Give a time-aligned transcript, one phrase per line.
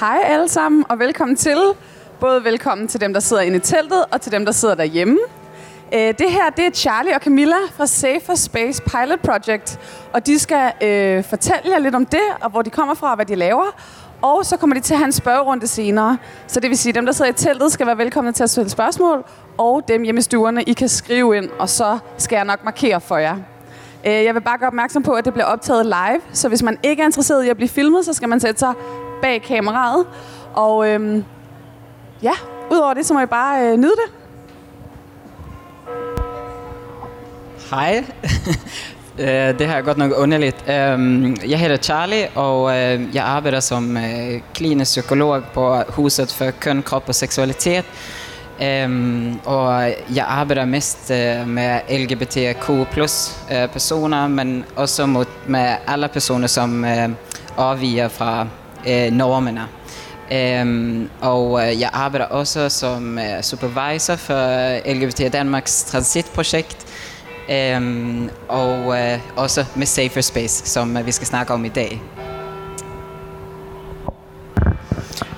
[0.00, 1.58] Hej alle sammen, og velkommen til.
[2.20, 5.18] Både velkommen til dem, der sidder inde i teltet, og til dem, der sidder derhjemme.
[5.94, 9.78] Øh, det her, det er Charlie og Camilla fra Safer Space Pilot Project,
[10.12, 13.16] og de skal øh, fortælle jer lidt om det, og hvor de kommer fra, og
[13.16, 13.76] hvad de laver.
[14.22, 16.18] Og så kommer de til at have en spørgerunde senere.
[16.46, 18.50] Så det vil sige, at dem, der sidder i teltet, skal være velkomne til at
[18.50, 19.24] stille spørgsmål,
[19.58, 23.00] og dem hjemme i stuerne, I kan skrive ind, og så skal jeg nok markere
[23.00, 23.36] for jer.
[24.06, 26.78] Øh, jeg vil bare gøre opmærksom på, at det bliver optaget live, så hvis man
[26.82, 28.74] ikke er interesseret i at blive filmet, så skal man sætte sig
[29.26, 30.06] bag kameraet.
[30.54, 31.24] Og øhm,
[32.22, 32.32] ja,
[32.70, 34.10] udover det, så må I bare øh, nyde det.
[37.70, 38.04] Hej.
[39.18, 40.64] Øh, det her er godt nok underligt.
[40.68, 46.50] Øhm, jeg hedder Charlie, og øh, jeg arbejder som øh, klinisk psykolog på Huset for
[46.50, 47.84] Køn, Krop og Seksualitet.
[48.84, 49.82] Um, og
[50.14, 56.46] jeg arbejder mest uh, med LGBTQ plus uh, personer, men også mot, med alle personer,
[56.46, 57.10] som uh,
[57.56, 58.46] afviger fra
[58.88, 59.68] øh, normerne.
[60.30, 66.86] Um, øhm, og uh, jeg arbejder også som uh, supervisor for øh, LGBT Danmarks transitprojekt,
[67.76, 68.96] um, og uh,
[69.36, 72.02] også med Safer Space, som uh, vi skal snakke om i dag.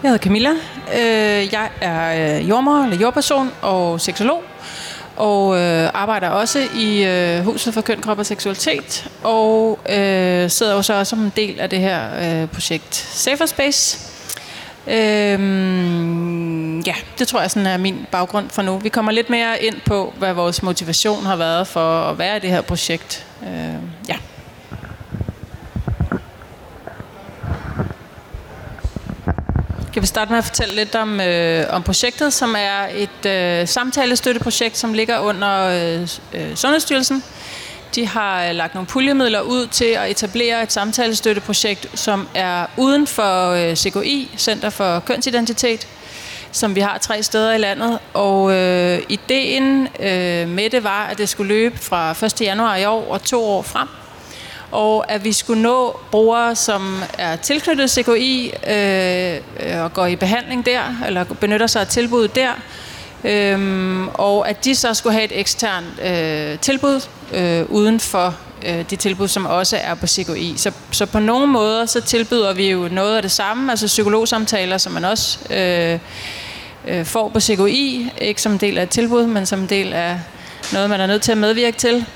[0.02, 0.50] Jeg hedder Camilla.
[0.94, 4.42] Øh, jeg er jordmor eller jordperson og seksolog.
[5.18, 9.10] Og øh, arbejder også i øh, Huset for Køn, Krop og Seksualitet.
[9.22, 12.00] Og øh, sidder også, også som en del af det her
[12.42, 13.98] øh, projekt Safer Space.
[14.86, 18.78] Øhm, ja, det tror jeg sådan er min baggrund for nu.
[18.78, 22.40] Vi kommer lidt mere ind på, hvad vores motivation har været for at være i
[22.40, 23.26] det her projekt.
[23.42, 23.48] Øh,
[24.08, 24.16] ja.
[29.94, 33.68] Jeg vil starte med at fortælle lidt om, øh, om projektet, som er et øh,
[33.68, 37.24] samtalestøtteprojekt, som ligger under øh, øh, Sundhedsstyrelsen.
[37.94, 43.06] De har øh, lagt nogle puljemidler ud til at etablere et samtalestøtteprojekt, som er uden
[43.06, 45.88] for øh, CKI, Center for Kønsidentitet,
[46.52, 47.98] som vi har tre steder i landet.
[48.14, 52.40] Og øh, ideen øh, med det var, at det skulle løbe fra 1.
[52.40, 53.88] januar i år og to år frem
[54.72, 60.16] og at vi skulle nå brugere, som er tilknyttet CKI øh, øh, og går i
[60.16, 62.50] behandling der, eller benytter sig af tilbuddet der,
[63.24, 67.00] øhm, og at de så skulle have et eksternt øh, tilbud
[67.32, 68.34] øh, uden for
[68.66, 70.54] øh, de tilbud, som også er på CKI.
[70.56, 74.78] Så, så på nogle måder, så tilbyder vi jo noget af det samme, altså psykologsamtaler,
[74.78, 75.98] som man også øh,
[76.88, 79.92] øh, får på CKI, ikke som en del af et tilbud, men som en del
[79.92, 80.20] af
[80.72, 82.06] noget, man er nødt til at medvirke til.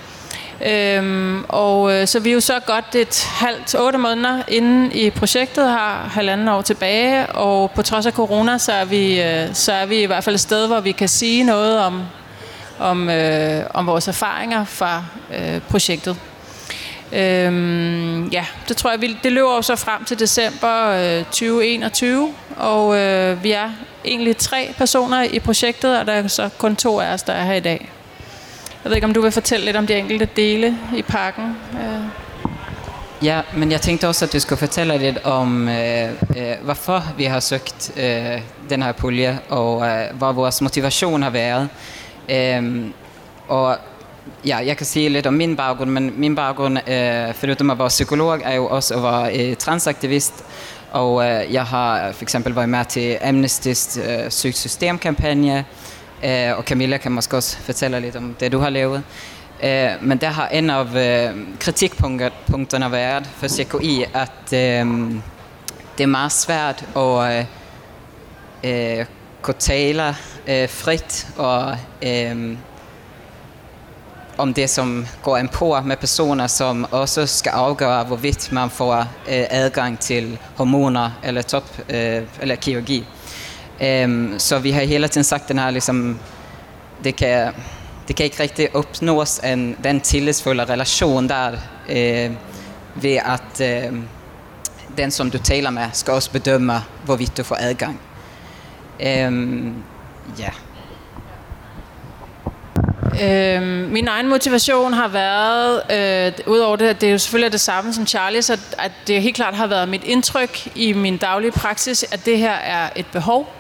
[0.67, 5.11] Øhm, og øh, så vi er jo så godt et halvt, otte måneder inde i
[5.11, 9.73] projektet, har halvanden år tilbage, og på trods af corona, så er vi, øh, så
[9.73, 12.03] er vi i hvert fald et sted, hvor vi kan sige noget om,
[12.79, 15.05] om, øh, om vores erfaringer fra
[15.35, 16.17] øh, projektet.
[17.13, 22.35] Øhm, ja, det tror jeg, vi, det løber jo så frem til december øh, 2021,
[22.57, 23.71] og øh, vi er
[24.05, 27.45] egentlig tre personer i projektet, og der er så kun to af os, der er
[27.45, 27.91] her i dag.
[28.85, 31.57] Jeg ved ikke, om du vil fortælle lidt om de enkelte dele i pakken?
[31.73, 32.03] Øh.
[33.25, 36.05] Ja, men jeg tænkte også, at du skulle fortælle lidt om, øh,
[36.37, 38.41] øh hvorfor vi har søgt øh,
[38.71, 41.69] den her pulje, og øh, hvad vores motivation har været.
[42.31, 42.87] Øh,
[43.49, 43.77] og
[44.47, 47.89] ja, jeg kan sige lidt om min baggrund, men min baggrund, øh, förutom at være
[47.89, 50.45] psykolog, er jo også at være øh, transaktivist.
[50.93, 55.65] Og øh, jeg har for eksempel været med til Amnesty's øh, sygt systemkampagne,
[56.25, 59.03] Øh, og Camilla kan måske også fortælle lidt om det, du har lavet.
[59.63, 65.13] Øh, men der har en af øh, kritikpunkterne været for CKI, at øh,
[65.99, 67.47] det er meget svært at
[68.65, 69.07] øh, øh,
[69.43, 70.17] kunne tale
[70.69, 71.77] frit og
[74.39, 79.07] om det, som går en på med personer, som også skal afgøre, hvorvidt man får
[79.29, 81.65] adgang til hormoner eller top
[82.41, 83.07] eller kirurgi.
[83.81, 86.19] Um, så vi har hela tiden sagt den här, liksom,
[87.05, 87.53] det, kan,
[88.09, 92.31] det kan ikke rigtig uppnås en, den tillitsfulla relation där uh, øh,
[92.95, 93.99] ved at uh,
[94.97, 98.01] den som du taler med skal også bedømme, hvorvidt du får adgang.
[99.01, 99.85] Um,
[100.39, 100.51] ja.
[103.23, 107.61] Øhm, min egen motivation har været, øh, udover det, at det er jo selvfølgelig det
[107.61, 111.53] samme som Charlie, så at det helt klart har været mit indtryk i min daglige
[111.53, 113.55] praksis, at det her er et behov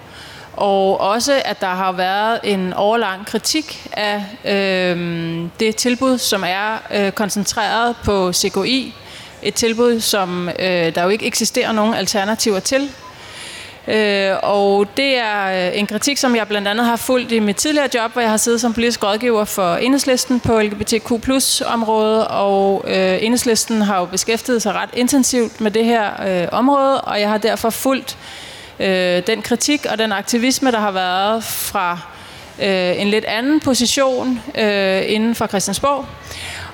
[0.56, 6.82] og også at der har været en overlang kritik af øh, det tilbud, som er
[6.94, 8.94] øh, koncentreret på CKI.
[9.42, 12.90] Et tilbud, som øh, der jo ikke eksisterer nogen alternativer til.
[13.88, 17.56] Øh, og det er øh, en kritik, som jeg blandt andet har fulgt i mit
[17.56, 21.12] tidligere job, hvor jeg har siddet som politisk rådgiver for Enhedslisten på LGBTQ
[21.66, 27.00] området, og øh, Enhedslisten har jo beskæftiget sig ret intensivt med det her øh, område,
[27.00, 31.44] og jeg har derfor fulgt øh, øh, den kritik og den aktivisme, der har været
[31.44, 31.98] fra
[32.62, 36.06] øh, en lidt anden position øh, inden for Christiansborg,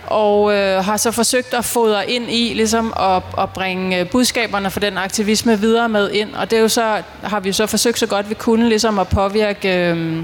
[0.07, 4.71] og øh, har så forsøgt at fodre ind i ligesom at, at bringe øh, budskaberne
[4.71, 6.35] for den aktivisme videre med ind.
[6.35, 8.99] Og det er jo så, har vi jo så forsøgt så godt vi kunne ligesom
[8.99, 9.69] at påvirke...
[9.69, 10.23] Øh,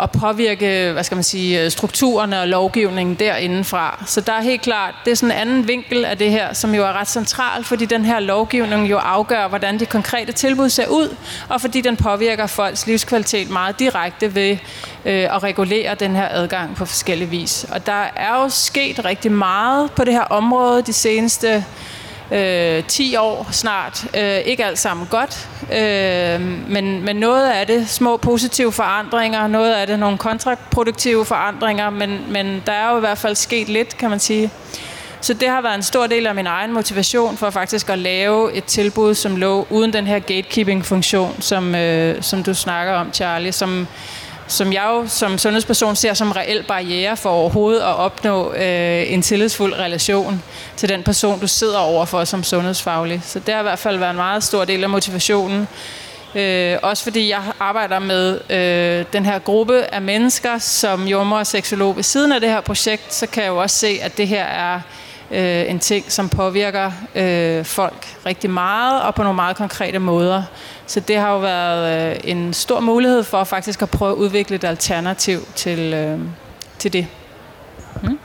[0.00, 4.04] at påvirke, hvad skal man sige, strukturerne og lovgivningen derindefra.
[4.06, 6.74] Så der er helt klart, det er sådan en anden vinkel af det her, som
[6.74, 10.86] jo er ret central, fordi den her lovgivning jo afgør, hvordan de konkrete tilbud ser
[10.86, 11.16] ud,
[11.48, 14.50] og fordi den påvirker folks livskvalitet meget direkte ved
[15.04, 17.66] øh, at regulere den her adgang på forskellige vis.
[17.72, 21.64] Og der er jo sket rigtig meget på det her område de seneste
[22.32, 24.04] øh, 10 år snart.
[24.18, 26.40] Øh, ikke alt sammen godt, øh,
[26.70, 32.20] men, men noget af det små positive forandringer, noget af det nogle kontraproduktive forandringer, men,
[32.28, 34.50] men der er jo i hvert fald sket lidt, kan man sige.
[35.20, 38.52] Så det har været en stor del af min egen motivation for faktisk at lave
[38.52, 43.52] et tilbud, som lå uden den her gatekeeping-funktion, som, øh, som du snakker om, Charlie,
[43.52, 43.86] som,
[44.52, 49.22] som jeg jo som sundhedsperson ser som reel barriere for overhovedet at opnå øh, en
[49.22, 50.42] tillidsfuld relation
[50.76, 53.20] til den person, du sidder overfor som sundhedsfaglig.
[53.24, 55.68] Så det har i hvert fald været en meget stor del af motivationen.
[56.34, 61.46] Øh, også fordi jeg arbejder med øh, den her gruppe af mennesker som jommer og
[61.46, 64.28] seksolog ved siden af det her projekt, så kan jeg jo også se, at det
[64.28, 64.80] her er
[65.30, 70.42] øh, en ting, som påvirker øh, folk rigtig meget og på nogle meget konkrete måder.
[70.86, 74.56] Så det har jo været øh, en stor mulighed for faktisk at prøve at udvikle
[74.56, 76.20] et alternativ til, øh,
[76.78, 77.06] til det.
[78.02, 78.18] Mm.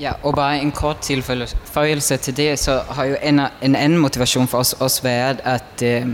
[0.00, 4.48] Ja, og bare en kort tilføjelse til det, så har jo en, en anden motivation
[4.48, 6.06] for os også været, at øh,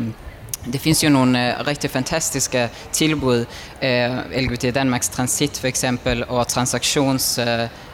[0.72, 3.44] det finns ju nogle uh, rigtig fantastiske tilbud,
[3.82, 7.38] øh, eh, LGBT Danmarks Transit for eksempel, og transaktions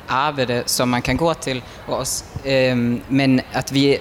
[0.08, 2.24] uh, som man kan gå til også.
[2.44, 2.78] Uh,
[3.08, 3.98] men at vi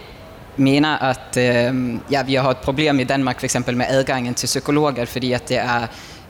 [0.57, 4.33] mener, at øh, ehm, ja, vi har et problem i Danmark for eksempel med adgangen
[4.33, 5.87] til psykologer, fordi at det er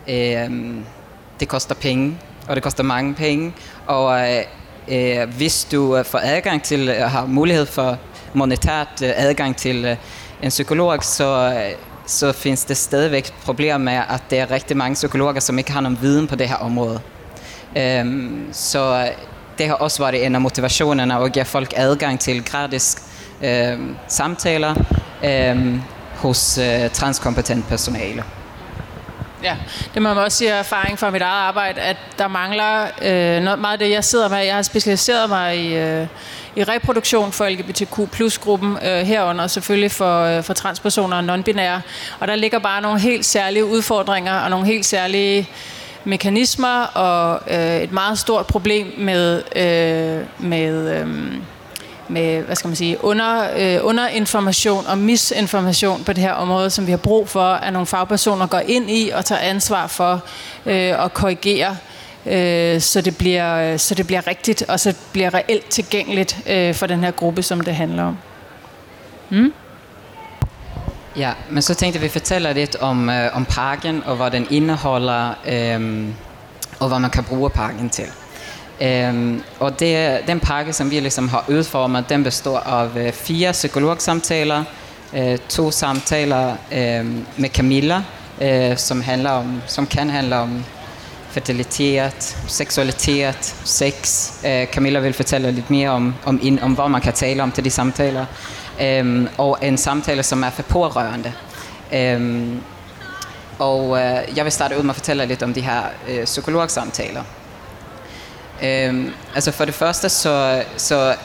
[0.08, 0.75] øh,
[1.40, 2.18] det koster penge, ehm,
[2.48, 3.54] og det koster mange penge,
[3.88, 4.22] og
[4.88, 7.98] øh, hvis du får adgang til, eh, har mulighed for
[8.34, 9.98] monetært adgang til
[10.42, 11.54] en psykolog, så
[12.06, 15.81] så finns det stadigvæk problemer med, at der er rigtig mange psykologer, som ikke har
[15.81, 17.00] nogen viden på det her område.
[18.02, 19.10] Um, så
[19.58, 22.98] det har også været en af motivationerne at give folk adgang til gratis
[23.44, 24.75] øh, samtaler
[25.24, 25.78] øh,
[26.16, 28.24] hos øh, transkompetent personale.
[29.44, 29.56] Ja,
[29.94, 33.60] det må man også sige erfaring fra mit eget arbejde, at der mangler øh, noget,
[33.60, 34.38] meget af det, jeg sidder med.
[34.38, 36.07] Jeg har specialiseret mig i, øh,
[36.56, 41.81] i reproduktion for LGBTQ plus gruppen øh, herunder, selvfølgelig for, øh, for transpersoner og nonbinære.
[42.19, 45.50] Og der ligger bare nogle helt særlige udfordringer og nogle helt særlige
[46.04, 51.07] mekanismer og øh, et meget stort problem med, øh, med øh,
[52.09, 56.85] med hvad skal man sige, under, øh, underinformation og misinformation på det her område, som
[56.85, 60.21] vi har brug for, at nogle fagpersoner går ind i og tager ansvar for
[60.65, 61.77] øh, at korrigere,
[62.25, 66.88] øh, så, det bliver, så det bliver rigtigt, og så bliver reelt tilgængeligt øh, for
[66.88, 68.17] den her gruppe, som det handler om.
[69.29, 69.53] Mm?
[71.17, 75.33] Ja, men så tænkte vi fortælle lidt om, øh, om parken, og hvad den indeholder,
[75.47, 76.07] øh,
[76.79, 78.05] og hvad man kan bruge parken til.
[78.81, 83.51] Øhm, og det, den pakke, som vi ligesom har udformet, den består af øh, fire
[83.51, 84.63] psykologsamtaler,
[85.13, 87.06] øh, to samtaler øh,
[87.38, 88.03] med Camilla,
[88.42, 90.63] øh, som, handler om, som kan handle om
[91.30, 94.30] fertilitet, seksualitet, sex.
[94.46, 97.51] Øh, Camilla vil fortælle lidt mere om, om, in, om, hvad man kan tale om
[97.51, 98.25] til de samtaler.
[98.82, 101.34] Øhm, og en samtale, som er for pårørende.
[101.94, 102.62] Øhm,
[103.60, 107.24] og øh, jeg vil starte ud med at fortælle lidt om de her øh, psykologsamtaler.
[108.63, 111.15] Øhm, altså for det første, så, så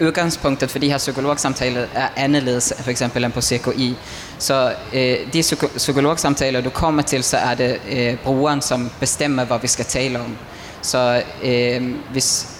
[0.00, 3.96] udgangspunktet for de her psykologsamtaler er anderledes for eksempel end på CKI.
[4.38, 5.42] Så øh, de
[5.76, 10.20] psykologsamtaler, du kommer til, så er det øh, brugeren, som bestemmer, hvad vi skal tale
[10.20, 10.36] om.
[10.82, 12.56] Så øh, hvis,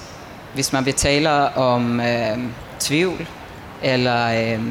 [0.55, 2.39] hvis man vil tale om øh,
[2.81, 3.29] tvivl,
[3.83, 4.63] eller, øh,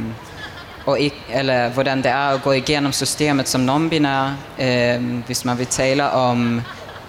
[0.85, 4.29] og ikke, eller hvordan det er at gå igennem systemet som non-binær,
[4.63, 6.61] øh, hvis man vil tale om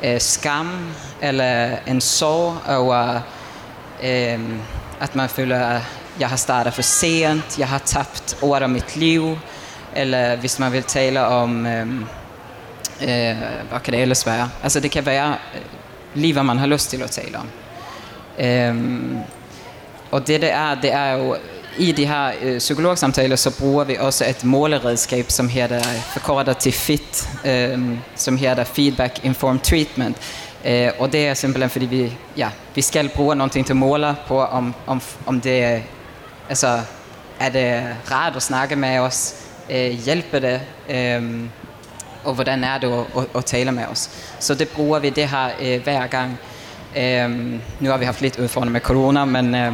[0.05, 3.21] øh, skam eller en sorg over,
[4.03, 4.41] øh,
[5.01, 5.83] at man føler, at
[6.21, 9.39] jeg har startet for sent, jeg har tabt år af mit liv,
[9.97, 11.87] eller hvis man vil tale om, øh,
[13.03, 13.37] øh,
[13.69, 14.51] hvad kan det ellers være?
[14.63, 15.61] Altså det kan være øh,
[16.15, 17.49] livet, man har lyst til at tale om.
[18.39, 19.17] Øh,
[20.11, 21.37] og det det er, det er jo
[21.79, 26.57] i de her øh, psykologsamtaler, så bruger vi også et måleredskab, som hedder øh, forkortet
[26.57, 30.17] til FIT, øh, som hedder Feedback Informed Treatment.
[30.65, 34.17] Øh, og det er simpelthen, fordi vi, ja, vi skal bruge noget til at måle
[34.27, 35.83] på, om, om, om det
[36.49, 36.81] altså,
[37.41, 39.35] er det rart at snakke med os,
[39.71, 41.41] øh, hjælper det, øh,
[42.25, 44.11] og hvordan er det at, at, at tale med os.
[44.41, 46.39] Så det bruger vi det her øh, hver gang.
[46.97, 47.31] Øh,
[47.81, 49.73] nu har vi haft lidt udfordringer med corona, men øh,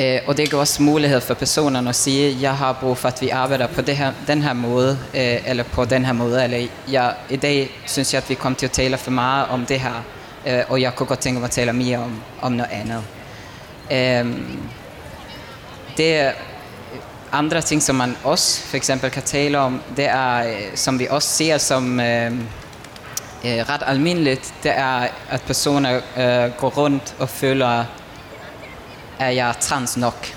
[0.00, 3.22] Eh, og det giver også mulighed for personerne at sige, jeg har brug for, at
[3.22, 6.66] vi arbejder på det her, den her måde, eh, eller på den her måde, eller
[6.90, 9.80] jeg, i dag synes jeg, at vi kommer til at tale for meget om det
[9.80, 10.04] her,
[10.46, 13.02] eh, og jeg kunne godt tænke mig at tale mere om, om noget andet.
[13.90, 14.26] Eh,
[15.96, 16.32] det er
[17.32, 21.06] andre ting, som man også for eksempel kan tale om, det er, eh, som vi
[21.10, 22.46] også ser som ehm,
[23.44, 27.84] eh, ret almindeligt, det er, at personer eh, går rundt og føler,
[29.20, 30.34] er jeg trans nok?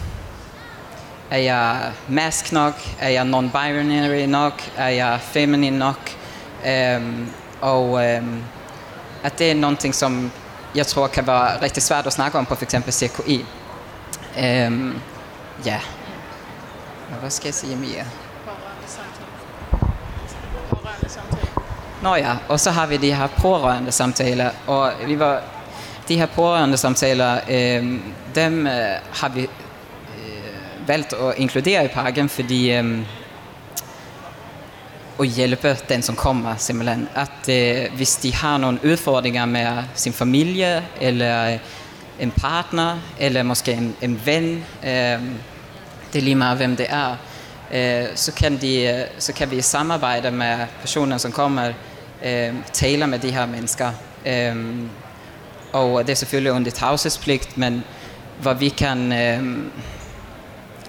[1.32, 2.74] Er jeg mask nok?
[3.00, 4.54] Er jeg non-binary nok?
[4.78, 6.12] Er jeg feminin nok?
[6.68, 7.30] Øhm,
[7.62, 8.44] og øhm,
[9.24, 10.32] at det er noget, som
[10.76, 13.46] jeg tror kan være rigtig svært at snakke om på for CKI.
[14.40, 15.02] Øhm,
[15.66, 15.80] ja.
[17.12, 18.06] Og hvad skal jeg sige mere?
[22.02, 25.42] Nå ja, og så har vi de her pårørende samtaler, og vi var,
[26.08, 28.00] de her pårørende samtaler, øh,
[28.36, 28.74] dem øh,
[29.14, 33.00] har vi øh, valgt at inkludere i pakken, fordi øh,
[35.20, 37.10] at hjælpe den, som kommer simpelthen.
[37.16, 41.60] At øh, hvis de har nogle udfordringer med sin familie, eller øh,
[42.20, 45.20] en partner, eller måske en, en ven, øh,
[46.14, 47.16] det er lige meget, hvem det er,
[47.74, 51.72] øh, så, kan de, øh, så kan vi samarbejde med personer, som kommer,
[52.26, 53.92] øh, tale med de her mennesker.
[54.26, 54.56] Øh,
[55.74, 57.84] og det er selvfølgelig under tavshedspligt, men
[58.42, 59.58] hvor vi kan øh,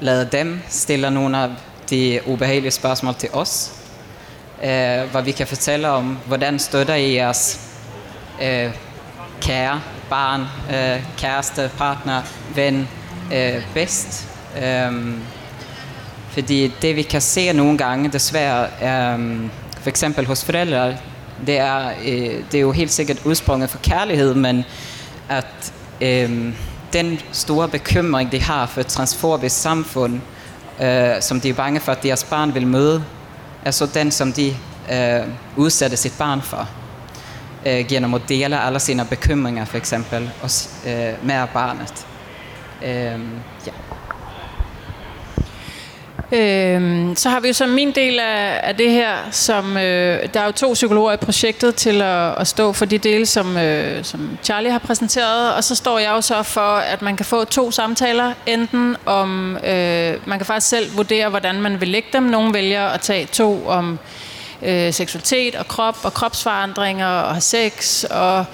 [0.01, 1.49] lade dem stille nogle af
[1.91, 3.73] de ubehagelige spørgsmål til os,
[4.65, 7.61] øh, hvor vi kan fortælle om, hvordan støtter I jeres
[8.43, 8.71] øh,
[9.41, 10.41] kære, barn,
[10.75, 12.23] øh, kæreste, partner,
[12.55, 12.89] ven
[13.33, 14.29] øh, bedst.
[14.63, 14.93] Øh,
[16.31, 19.41] fordi det vi kan se nogle gange desværre, øh,
[19.81, 20.97] for eksempel hos forældre,
[21.47, 24.65] det er, øh, det er jo helt sikkert udsprunget for kærlighed, men
[25.29, 26.55] at øh,
[26.93, 30.21] den store bekymring, de har for et transformisk samfund,
[30.83, 33.05] øh, som de er bange for, at deres barn vil møde,
[33.65, 34.57] er så den, som de
[34.93, 36.69] øh, udsætter sit barn for.
[37.67, 40.51] Øh, gennem at dele alle sine bekymringer, for eksempel, og,
[40.87, 42.07] øh, med barnet.
[42.85, 43.21] Øh.
[46.35, 50.41] Øhm, så har vi jo så min del af, af det her, som øh, der
[50.41, 54.05] er jo to psykologer i projektet til at, at stå for de dele, som, øh,
[54.05, 57.45] som Charlie har præsenteret, og så står jeg jo så for, at man kan få
[57.45, 62.23] to samtaler, enten om, øh, man kan faktisk selv vurdere, hvordan man vil lægge dem.
[62.23, 63.99] Nogle vælger at tage to om
[64.63, 68.45] øh, seksualitet og krop og kropsforandringer og sex og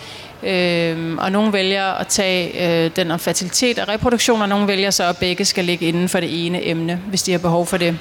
[0.43, 4.91] Øhm, og nogle vælger at tage øh, den om fertilitet og reproduktion, og nogle vælger
[4.91, 7.77] så, at begge skal ligge inden for det ene emne, hvis de har behov for
[7.77, 7.99] det.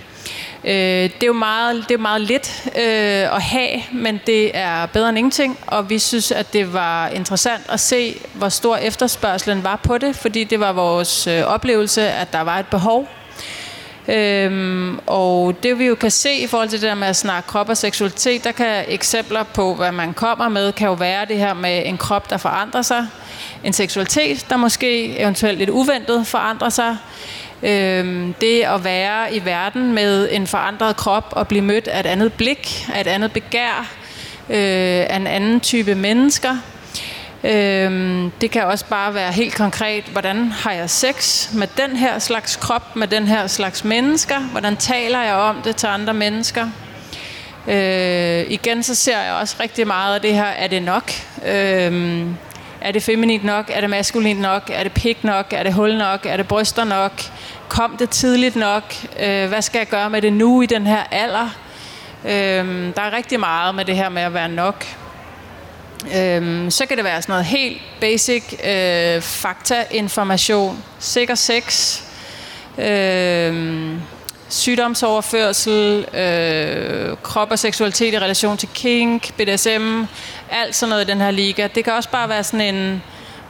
[0.64, 4.86] Øh, det er jo meget, det er meget lidt øh, at have, men det er
[4.86, 9.64] bedre end ingenting, og vi synes, at det var interessant at se, hvor stor efterspørgselen
[9.64, 13.08] var på det, fordi det var vores øh, oplevelse, at der var et behov
[14.10, 17.48] Øhm, og det vi jo kan se i forhold til det der med at snakke
[17.48, 21.38] krop og seksualitet, der kan eksempler på, hvad man kommer med, kan jo være det
[21.38, 23.08] her med en krop, der forandrer sig.
[23.64, 26.98] En seksualitet, der måske eventuelt lidt uventet forandrer sig.
[27.64, 32.06] Øhm, det at være i verden med en forandret krop og blive mødt af et
[32.06, 33.92] andet blik, af et andet begær,
[34.50, 36.58] øh, af en anden type mennesker.
[37.44, 42.20] Øhm, det kan også bare være helt konkret, hvordan har jeg sex med den her
[42.20, 44.40] slags krop, med den her slags mennesker?
[44.40, 46.68] Hvordan taler jeg om det til andre mennesker?
[47.68, 51.12] Øh, igen så ser jeg også rigtig meget af det her, er det nok?
[51.48, 52.24] Øh,
[52.82, 53.72] er det feminint nok?
[53.74, 54.70] Er det maskulint nok?
[54.74, 55.46] Er det pik nok?
[55.52, 56.26] Er det hul nok?
[56.26, 57.12] Er det bryster nok?
[57.68, 58.96] Kom det tidligt nok?
[59.20, 61.56] Øh, hvad skal jeg gøre med det nu i den her alder?
[62.26, 64.86] Øh, der er rigtig meget med det her med at være nok.
[66.16, 71.98] Øhm, så kan det være sådan noget helt basic øh, fakta-information, sikker sex,
[72.78, 73.94] øh,
[74.50, 80.04] sygdomsoverførsel, øh, krop og seksualitet i relation til kink, BDSM,
[80.52, 81.68] alt sådan noget i den her liga.
[81.76, 83.04] Det kan også bare være sådan en,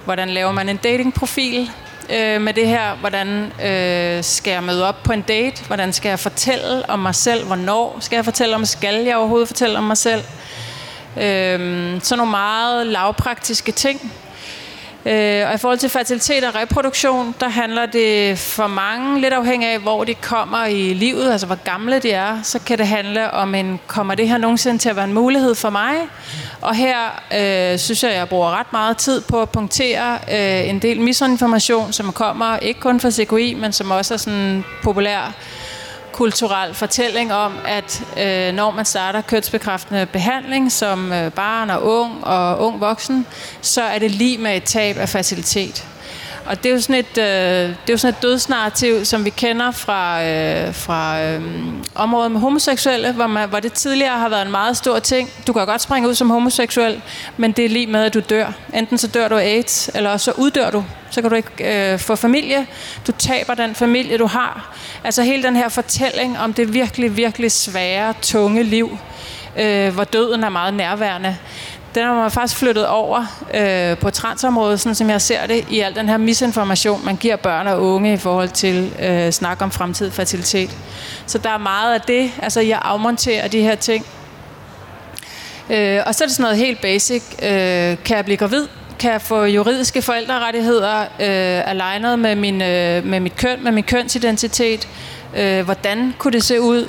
[0.05, 1.71] hvordan laver man en datingprofil
[2.09, 2.95] øh, med det her?
[2.95, 5.63] Hvordan øh, skal jeg møde op på en date?
[5.67, 7.45] Hvordan skal jeg fortælle om mig selv?
[7.45, 8.65] Hvornår skal jeg fortælle om?
[8.65, 10.23] Skal jeg overhovedet fortælle om mig selv?
[11.17, 14.11] Øhm, sådan nogle meget lavpraktiske ting.
[15.05, 19.69] Øh, og i forhold til fertilitet og reproduktion, der handler det for mange, lidt afhængig
[19.69, 23.31] af, hvor de kommer i livet, altså hvor gamle de er, så kan det handle
[23.31, 25.95] om en, kommer det her nogensinde til at være en mulighed for mig?
[26.61, 26.97] Og her
[27.37, 31.93] øh, synes jeg, jeg bruger ret meget tid på at punktere øh, en del misinformation,
[31.93, 35.33] som kommer ikke kun fra CKI, men som også er sådan populær
[36.19, 42.23] kulturel fortælling om, at øh, når man starter kønsbekræftende behandling som øh, barn og ung
[42.23, 43.25] og ung voksen,
[43.61, 45.85] så er det lige med et tab af facilitet.
[46.49, 47.23] Og det er jo sådan et, øh,
[47.69, 51.41] det er jo sådan et dødsnarrativ, som vi kender fra, øh, fra øh,
[51.95, 55.29] området med homoseksuelle, hvor, man, hvor det tidligere har været en meget stor ting.
[55.47, 57.01] Du kan godt springe ud som homoseksuel,
[57.37, 58.51] men det er lige med, at du dør.
[58.73, 60.85] Enten så dør du af AIDS, eller så uddør du.
[61.11, 62.67] Så kan du ikke øh, få familie.
[63.07, 64.75] Du taber den familie, du har.
[65.03, 68.97] Altså hele den her fortælling om det virkelig, virkelig svære, tunge liv,
[69.59, 71.37] øh, hvor døden er meget nærværende
[71.95, 75.79] den har man faktisk flyttet over øh, på transområdet, sådan som jeg ser det, i
[75.79, 79.71] al den her misinformation, man giver børn og unge i forhold til øh, snak om
[79.71, 80.77] fremtid fertilitet.
[81.25, 84.05] Så der er meget af det, altså jeg afmonterer de her ting.
[85.69, 87.23] Øh, og så er det sådan noget helt basic.
[87.43, 88.67] Øh, kan jeg blive gravid?
[88.99, 93.83] Kan jeg få juridiske forældrerettigheder øh, alignet med, min, øh, med mit køn, med min
[93.83, 94.87] kønsidentitet?
[95.37, 96.87] Øh, hvordan kunne det se ud?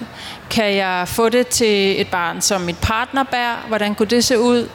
[0.50, 3.64] Kan jeg få det til et barn, som mit partner bærer?
[3.68, 4.68] Hvordan kunne det se ud?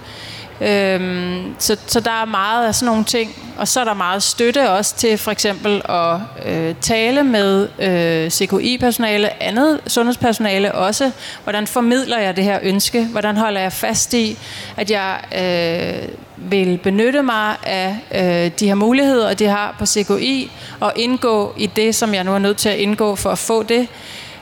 [0.61, 3.35] Øhm, så, så der er meget af sådan nogle ting.
[3.57, 8.31] Og så er der meget støtte også til for eksempel at øh, tale med øh,
[8.31, 11.11] CKI-personale, andet sundhedspersonale også.
[11.43, 13.05] Hvordan formidler jeg det her ønske?
[13.05, 14.37] Hvordan holder jeg fast i,
[14.77, 20.51] at jeg øh, vil benytte mig af øh, de her muligheder, de har på CKI,
[20.79, 23.63] og indgå i det, som jeg nu er nødt til at indgå for at få
[23.63, 23.87] det,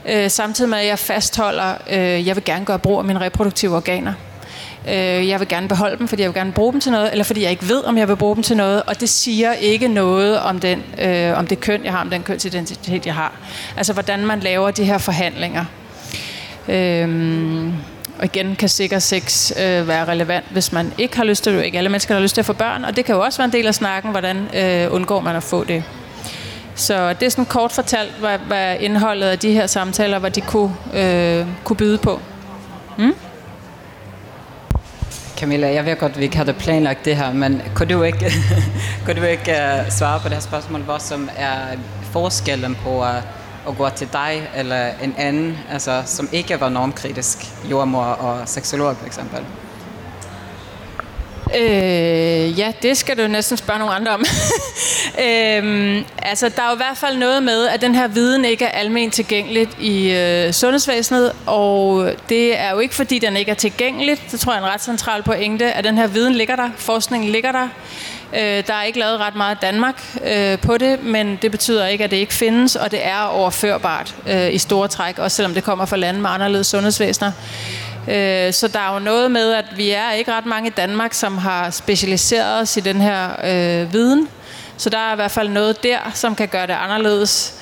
[0.10, 3.76] øh, samtidig med at jeg fastholder, øh, jeg vil gerne gøre brug af mine reproduktive
[3.76, 4.14] organer.
[4.88, 7.24] Øh, jeg vil gerne beholde dem, fordi jeg vil gerne bruge dem til noget, eller
[7.24, 9.88] fordi jeg ikke ved, om jeg vil bruge dem til noget, og det siger ikke
[9.88, 13.34] noget om, den, øh, om det køn, jeg har, om den kønsidentitet, jeg har.
[13.78, 15.66] Altså, hvordan man laver de her forhandlinger.
[16.68, 17.74] Øh,
[18.20, 21.64] og igen kan sikker sex øh, være relevant, hvis man ikke har lyst til det.
[21.64, 23.46] Ikke alle mennesker har lyst til at få børn, og det kan jo også være
[23.46, 25.84] en del af snakken, hvordan øh, undgår man at få det.
[26.76, 30.42] Så det er sådan kort fortalt, hvad, hvad indholdet af de her samtaler, hvad de
[30.42, 32.20] kunne, øh, kunne byde på.
[32.98, 33.16] Mm?
[35.38, 38.32] Camilla, jeg ved godt, at vi ikke havde planlagt det her, men kunne du ikke,
[39.06, 41.58] kunne du ikke uh, svare på det her spørgsmål, hvad som er
[42.12, 43.16] forskellen på uh,
[43.68, 47.38] at gå til dig eller en anden, altså, som ikke var normkritisk,
[47.72, 49.40] jordmor og seksolog for eksempel?
[51.58, 54.20] Øh, ja, det skal du næsten spørge nogle andre om.
[55.26, 58.66] øh, altså, der er jo i hvert fald noget med, at den her viden ikke
[58.66, 63.56] er almen tilgængeligt i øh, sundhedsvæsenet, og det er jo ikke, fordi den ikke er
[63.56, 64.18] tilgængelig.
[64.32, 67.32] Det tror jeg er en ret central pointe, at den her viden ligger der, forskningen
[67.32, 67.68] ligger der.
[68.34, 72.04] Øh, der er ikke lavet ret meget Danmark øh, på det, men det betyder ikke,
[72.04, 75.64] at det ikke findes, og det er overførbart øh, i store træk, også selvom det
[75.64, 77.32] kommer fra lande med anderledes sundhedsvæsener.
[78.08, 81.14] Øh, så der er jo noget med, at vi er ikke ret mange i Danmark,
[81.14, 84.30] som har specialiseret os i den her øh, viden.
[84.78, 87.56] Så der er i hvert fald noget der, som kan gøre det anderledes.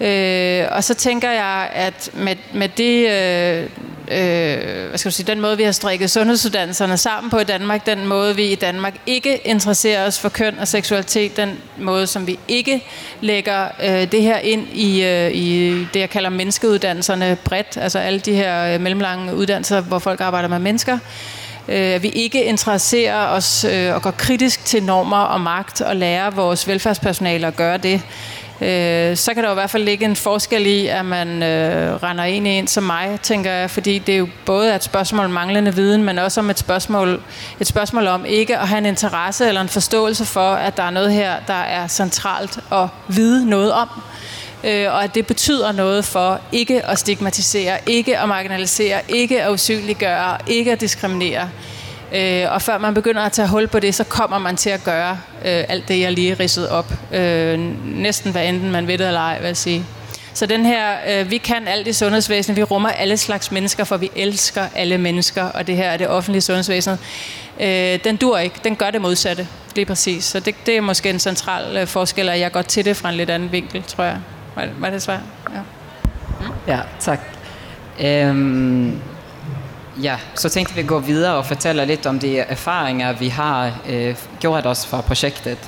[0.00, 3.70] Øh, og så tænker jeg, at med, med det, øh,
[4.10, 7.86] øh, hvad skal du sige, den måde, vi har strikket sundhedsuddannelserne sammen på i Danmark,
[7.86, 12.26] den måde, vi i Danmark ikke interesserer os for køn og seksualitet, den måde, som
[12.26, 12.84] vi ikke
[13.20, 18.20] lægger øh, det her ind i, øh, i det, jeg kalder menneskeuddannelserne bredt, altså alle
[18.20, 20.98] de her øh, mellemlange uddannelser, hvor folk arbejder med mennesker,
[21.68, 26.30] øh, vi ikke interesserer os øh, og går kritisk til normer og magt og lærer
[26.30, 28.02] vores velfærdspersonale at gøre det
[28.60, 31.94] øh, så kan der jo i hvert fald ligge en forskel i, at man øh,
[31.94, 35.24] render ind i en som mig, tænker jeg, fordi det er jo både et spørgsmål
[35.24, 37.22] om manglende viden, men også om et spørgsmål,
[37.60, 40.90] et spørgsmål om ikke at have en interesse eller en forståelse for, at der er
[40.90, 43.88] noget her, der er centralt at vide noget om.
[44.64, 49.52] Øh, og at det betyder noget for ikke at stigmatisere, ikke at marginalisere, ikke at
[49.52, 51.50] usynliggøre, ikke at diskriminere.
[52.14, 54.84] Øh, og før man begynder at tage hul på det, så kommer man til at
[54.84, 55.10] gøre
[55.44, 56.92] øh, alt det, jeg lige ridsede op.
[57.12, 59.84] Øh, næsten hvad enten man ved det eller ej, vil jeg sige.
[60.34, 63.96] Så den her, øh, vi kan alt i sundhedsvæsenet, vi rummer alle slags mennesker, for
[63.96, 66.98] vi elsker alle mennesker, og det her er det offentlige sundhedsvæsen.
[67.60, 70.24] Øh, den dur ikke, den gør det modsatte, lige præcis.
[70.24, 73.08] Så det, det er måske en central øh, forskel, at jeg går til det fra
[73.08, 74.18] en lidt anden vinkel, tror jeg.
[74.54, 75.20] Var, var det svar?
[75.54, 75.60] Ja.
[76.74, 77.20] Ja, tak.
[78.00, 79.00] Øhm
[80.02, 84.16] Ja, så tänkte vi gå videre og fortælle lidt om de erfaringer, vi har øh,
[84.40, 85.58] gjort os fra projektet.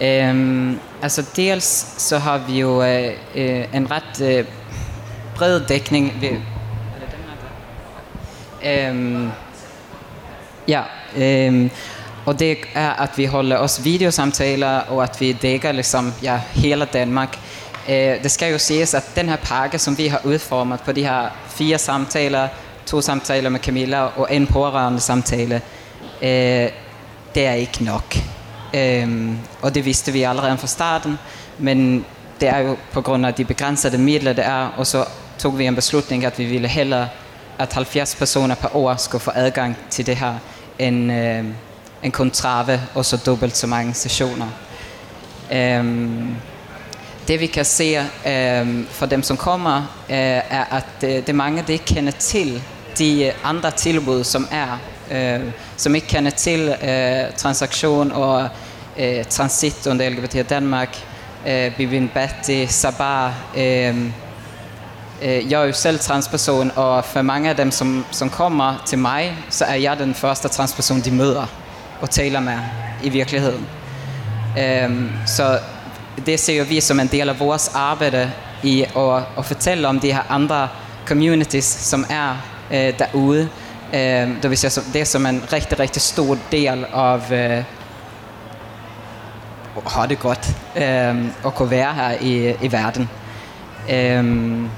[0.00, 4.44] Øhm, altså dels så har vi jo øh, øh en ret øh,
[5.36, 6.20] bred dækning.
[6.20, 6.30] Vi,
[8.66, 9.30] Øhm,
[10.68, 10.82] ja,
[11.16, 11.70] øhm,
[12.26, 16.84] og det er, at vi holder os videosamtaler, og at vi dækker liksom, ja, hele
[16.84, 17.38] Danmark.
[17.88, 21.04] Øh, det skal jo siges, at den her pakke, som vi har udformet på de
[21.04, 22.48] her fire samtaler,
[22.86, 25.60] to samtaler med Camilla og en pårørende samtale,
[26.22, 26.68] øh,
[27.34, 28.16] det er ikke nok.
[28.74, 31.18] Øh, og det vidste vi allerede fra starten,
[31.58, 32.04] men
[32.40, 35.04] det er jo på grund af de begrænsede midler, det er, og så
[35.38, 37.08] tog vi en beslutning, at vi ville hellere,
[37.58, 40.34] at 70 personer per år skulle få adgang til det her,
[40.78, 41.44] end, øh,
[42.02, 44.46] en kun trave og så dobbelt så mange sessioner.
[45.52, 45.84] Øh,
[47.28, 49.76] det vi kan se øh, for dem, som kommer,
[50.10, 52.62] øh, er, at øh, det, det mange, der ikke kender til
[52.98, 54.78] de andre tilbud, som er,
[55.10, 55.40] øh,
[55.76, 58.48] som ikke kender til øh, transaktion og
[58.98, 60.96] øh, transit under LGBT Danmark,
[61.48, 63.32] øh, Bibin Betty, Sabah.
[63.56, 63.96] Øh,
[65.22, 68.98] øh, jeg er jo selv transperson, og for mange af dem, som, som kommer til
[68.98, 71.46] mig, så er jeg den første transperson, de møder
[72.00, 72.58] og taler med
[73.02, 73.66] i virkeligheden.
[74.58, 75.58] Øh, så
[76.26, 80.12] det ser vi som en del af vores arbejde i at, at fortælle om de
[80.12, 80.68] her andre
[81.06, 83.48] communities, som er øh, derude.
[83.94, 87.64] Øh, det vil sige, det er som en rigtig, rigtig stor del af øh,
[89.86, 93.08] har det godt øh, at kunne være her i, i verden.
[93.90, 94.70] Øh,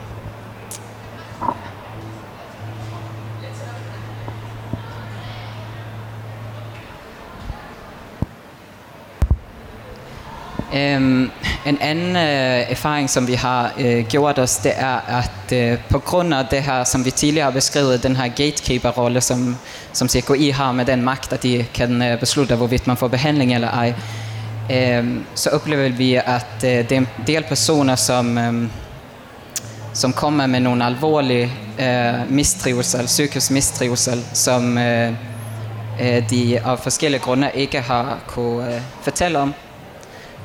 [10.72, 11.30] Um,
[11.66, 15.98] en anden øh, erfaring, som vi har øh, gjort os, det er, at øh, på
[15.98, 19.56] grund af det her, som vi tidligere har beskrevet, den her gatekeeper-rolle, som,
[19.92, 23.54] som CKI har med den magt, at de kan øh, beslutte, hvorvidt man får behandling
[23.54, 23.94] eller ej,
[24.72, 28.68] øh, så oplever vi, at øh, det er en del personer, som, øh,
[29.92, 35.12] som kommer med nogle alvorlige øh, mistrivsel, psykisk mistrivsel, som øh,
[36.00, 39.54] øh, de af forskellige grunde ikke har kunne øh, fortælle om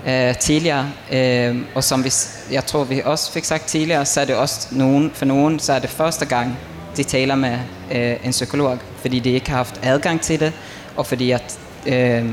[0.07, 2.11] øh, tidligere, øh, og som vi,
[2.51, 5.73] jeg tror vi også fik sagt tidligere, så er det også nogen, for nogen, så
[5.73, 6.57] er det første gang,
[6.97, 7.59] de taler med
[7.91, 10.53] øh, en psykolog, fordi de ikke har haft adgang til det,
[10.97, 12.25] og fordi at øh,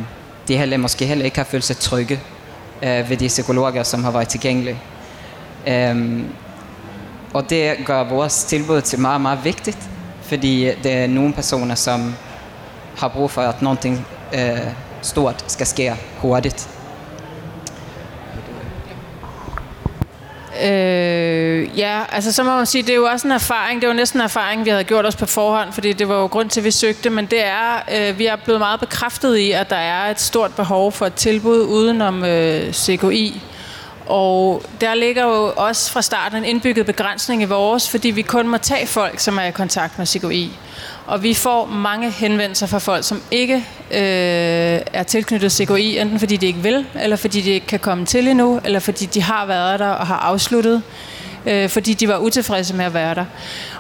[0.48, 2.20] de heller, måske heller ikke har følt sig trygge
[2.82, 4.78] øh, ved de psykologer, som har været tilgængelige.
[5.66, 6.22] Øh,
[7.34, 9.78] og det gør vores tilbud til meget, meget vigtigt,
[10.22, 12.14] fordi det er nogle personer, som
[12.96, 14.04] har brug for, at noget
[14.34, 14.58] øh,
[15.02, 16.77] stort skal ske hurtigt.
[20.64, 23.94] Øh, ja, altså så må man sige, det er jo også en erfaring, det var
[23.94, 26.60] næsten en erfaring, vi havde gjort os på forhånd, fordi det var jo grund til,
[26.60, 29.76] at vi søgte, men det er, øh, vi er blevet meget bekræftet i, at der
[29.76, 33.42] er et stort behov for et tilbud udenom øh, CKI.
[34.08, 38.48] Og der ligger jo også fra starten en indbygget begrænsning i vores, fordi vi kun
[38.48, 40.52] må tage folk, som er i kontakt med CKI.
[41.06, 43.54] Og vi får mange henvendelser fra folk, som ikke
[43.90, 48.06] øh, er tilknyttet CKI, enten fordi de ikke vil, eller fordi de ikke kan komme
[48.06, 50.82] til endnu, eller fordi de har været der og har afsluttet,
[51.46, 53.24] øh, fordi de var utilfredse med at være der.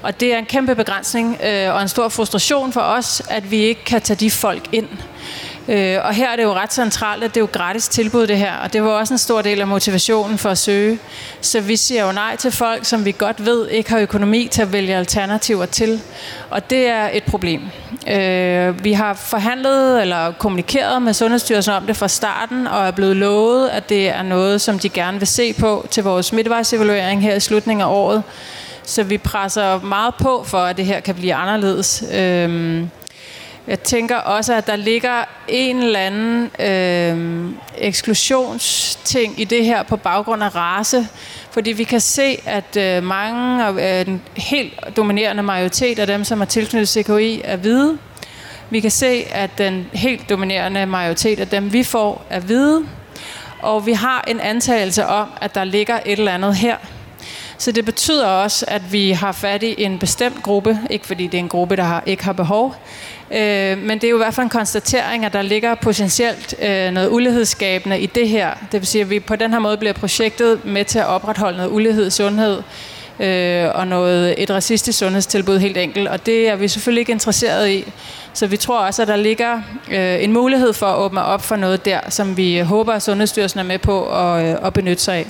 [0.02, 3.56] Og det er en kæmpe begrænsning øh, og en stor frustration for os, at vi
[3.56, 4.88] ikke kan tage de folk ind.
[4.92, 8.26] Øh, Øh, og her er det jo ret centralt, at det er jo gratis tilbud
[8.26, 10.98] det her, og det var også en stor del af motivationen for at søge.
[11.40, 14.62] Så vi siger jo nej til folk, som vi godt ved ikke har økonomi til
[14.62, 16.00] at vælge alternativer til,
[16.50, 17.62] og det er et problem.
[18.10, 23.16] Øh, vi har forhandlet eller kommunikeret med Sundhedsstyrelsen om det fra starten, og er blevet
[23.16, 27.34] lovet, at det er noget, som de gerne vil se på til vores midtvejsevaluering her
[27.34, 28.22] i slutningen af året.
[28.84, 32.04] Så vi presser meget på for, at det her kan blive anderledes.
[32.14, 32.82] Øh,
[33.68, 39.96] jeg tænker også, at der ligger en eller anden øh, eksklusionsting i det her på
[39.96, 41.08] baggrund af race.
[41.50, 46.24] Fordi vi kan se, at øh, mange af øh, den helt dominerende majoritet af dem,
[46.24, 47.98] som er tilknyttet CKI, er hvide.
[48.70, 52.82] Vi kan se, at den helt dominerende majoritet af dem, vi får, er hvide.
[53.62, 56.76] Og vi har en antagelse om, at der ligger et eller andet her.
[57.58, 61.34] Så det betyder også, at vi har fat i en bestemt gruppe, ikke fordi det
[61.34, 62.76] er en gruppe, der har, ikke har behov,
[63.30, 66.90] Øh, men det er jo i hvert fald en konstatering, at der ligger potentielt øh,
[66.90, 68.54] noget ulighedsskabende i det her.
[68.72, 71.56] Det vil sige, at vi på den her måde bliver projektet med til at opretholde
[71.56, 72.62] noget ulighed i sundhed
[73.20, 76.08] øh, og noget, et racistisk sundhedstilbud helt enkelt.
[76.08, 77.84] Og det er vi selvfølgelig ikke interesseret i.
[78.32, 81.56] Så vi tror også, at der ligger øh, en mulighed for at åbne op for
[81.56, 85.14] noget der, som vi håber, at Sundhedsstyrelsen er med på at, øh, at benytte sig
[85.14, 85.26] af.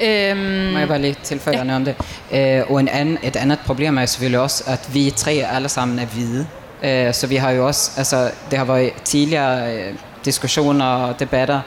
[0.00, 1.76] Øhm, Må jeg bare lige tilføje ja.
[1.76, 1.94] om det?
[2.32, 5.98] Øh, og en anden, et andet problem er selvfølgelig også, at vi tre alle sammen
[5.98, 6.46] er hvide.
[6.82, 11.60] Øh, så vi har jo også, altså det har været tidligere øh, diskussioner og debatter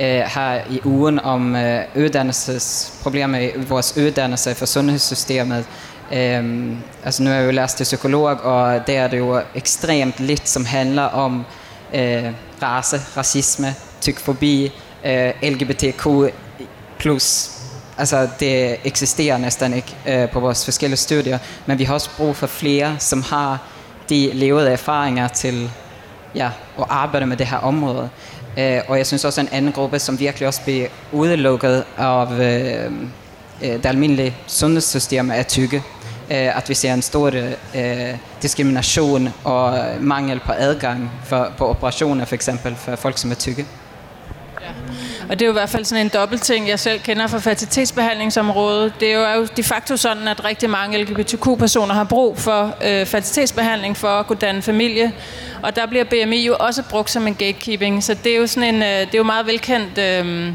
[0.00, 5.64] øh, her i ugen om øh, uddannelsesproblemer i vores uddannelse for sundhedssystemet.
[6.12, 6.72] Øh,
[7.04, 10.48] altså nu er jeg jo læst til psykolog, og der er det jo ekstremt lidt,
[10.48, 11.44] som handler om
[11.94, 12.24] øh,
[12.62, 14.72] race, racisme, tykfobi,
[15.04, 16.06] øh, LGBTQ+.
[17.98, 22.36] Altså, det eksisterer næsten ikke øh, på vores forskellige studier, men vi har også brug
[22.36, 23.58] for flere, som har
[24.08, 25.70] de levede erfaringer til
[26.34, 28.08] ja, at arbejde med det her område.
[28.58, 32.92] Øh, og jeg synes også en anden gruppe, som virkelig også bliver udelukket af øh,
[33.62, 35.76] øh, det almindelige sundhedssystem, er tykke.
[36.30, 37.32] Øh, at vi ser en stor
[37.74, 43.34] øh, diskrimination og mangel på adgang for, på operationer, for eksempel for folk, som er
[43.34, 43.66] tykke.
[45.28, 48.92] Og det er jo i hvert fald sådan en dobbeltting, jeg selv kender fra fertilitetsbehandlingsområdet.
[49.00, 53.96] Det er jo de facto sådan, at rigtig mange LGBTQ-personer har brug for øh, fertilitetsbehandling
[53.96, 55.12] for at kunne danne familie.
[55.62, 58.74] Og der bliver BMI jo også brugt som en gatekeeping, så det er jo, sådan
[58.74, 59.98] en, øh, det er jo meget velkendt...
[59.98, 60.52] Øh,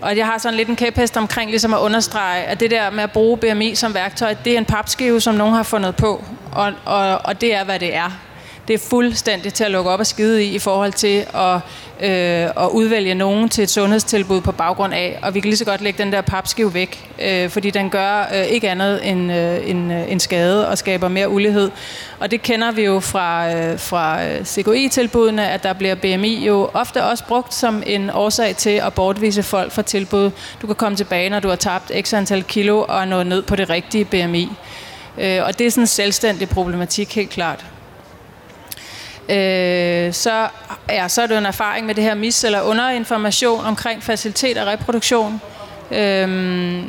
[0.00, 3.02] og jeg har sådan lidt en kæphest omkring ligesom at understrege, at det der med
[3.02, 6.24] at bruge BMI som værktøj, det er en papskive, som nogen har fundet på.
[6.52, 8.10] Og, og, og det er, hvad det er
[8.68, 11.54] det er fuldstændig til at lukke op og skide i i forhold til at,
[12.00, 15.18] øh, at udvælge nogen til et sundhedstilbud på baggrund af.
[15.22, 18.30] Og vi kan lige så godt lægge den der papskive væk, øh, fordi den gør
[18.34, 21.70] øh, ikke andet end, øh, end, øh, end skade og skaber mere ulighed.
[22.20, 26.70] Og det kender vi jo fra, øh, fra øh, CKI-tilbudene, at der bliver BMI jo
[26.74, 30.30] ofte også brugt som en årsag til at bortvise folk fra tilbud.
[30.62, 33.42] Du kan komme tilbage, når du har tabt x antal kilo og er nået ned
[33.42, 34.48] på det rigtige BMI.
[35.18, 37.64] Øh, og det er sådan en selvstændig problematik, helt klart
[39.28, 40.48] øh, så,
[40.90, 44.66] ja, så er det en erfaring med det her mis- eller underinformation omkring facilitet og
[44.66, 45.40] reproduktion.
[45.90, 46.84] Øh,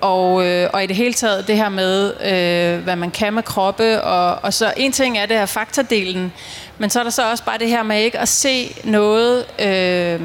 [0.00, 3.42] og, øh, og i det hele taget det her med, øh, hvad man kan med
[3.42, 4.02] kroppe.
[4.02, 6.32] Og, og så en ting er det her faktordelen,
[6.78, 9.44] men så er der så også bare det her med ikke at se noget...
[9.58, 10.20] Øh,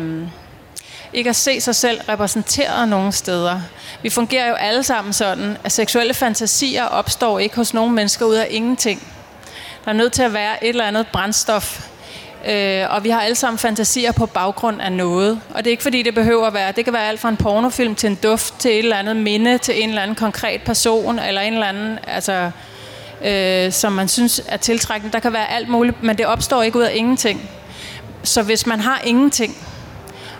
[1.14, 3.62] ikke at se sig selv repræsenteret nogen steder.
[4.02, 8.36] Vi fungerer jo alle sammen sådan, at seksuelle fantasier opstår ikke hos nogen mennesker ud
[8.36, 9.04] af ingenting.
[9.86, 11.88] Der er nødt til at være et eller andet brændstof.
[12.48, 15.42] Øh, og vi har alle sammen fantasier på baggrund af noget.
[15.50, 16.72] Og det er ikke fordi, det behøver at være.
[16.72, 19.58] Det kan være alt fra en pornofilm til en duft, til et eller andet minde,
[19.58, 22.52] til en eller anden konkret person, eller en eller anden, altså,
[23.26, 25.14] øh, som man synes er tiltrækkende.
[25.14, 27.50] Der kan være alt muligt, men det opstår ikke ud af ingenting.
[28.24, 29.56] Så hvis man har ingenting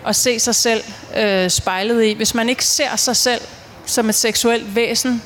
[0.08, 0.84] at se sig selv
[1.18, 3.42] øh, spejlet i, hvis man ikke ser sig selv
[3.86, 5.24] som et seksuelt væsen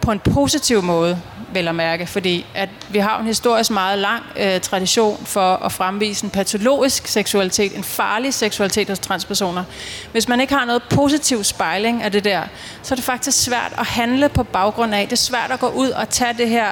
[0.00, 1.20] på en positiv måde,
[1.56, 5.72] vel at mærke, fordi at vi har en historisk meget lang øh, tradition for at
[5.72, 9.64] fremvise en patologisk seksualitet, en farlig seksualitet hos transpersoner.
[10.12, 12.42] Hvis man ikke har noget positiv spejling af det der,
[12.82, 15.04] så er det faktisk svært at handle på baggrund af.
[15.04, 16.66] Det er svært at gå ud og tage det her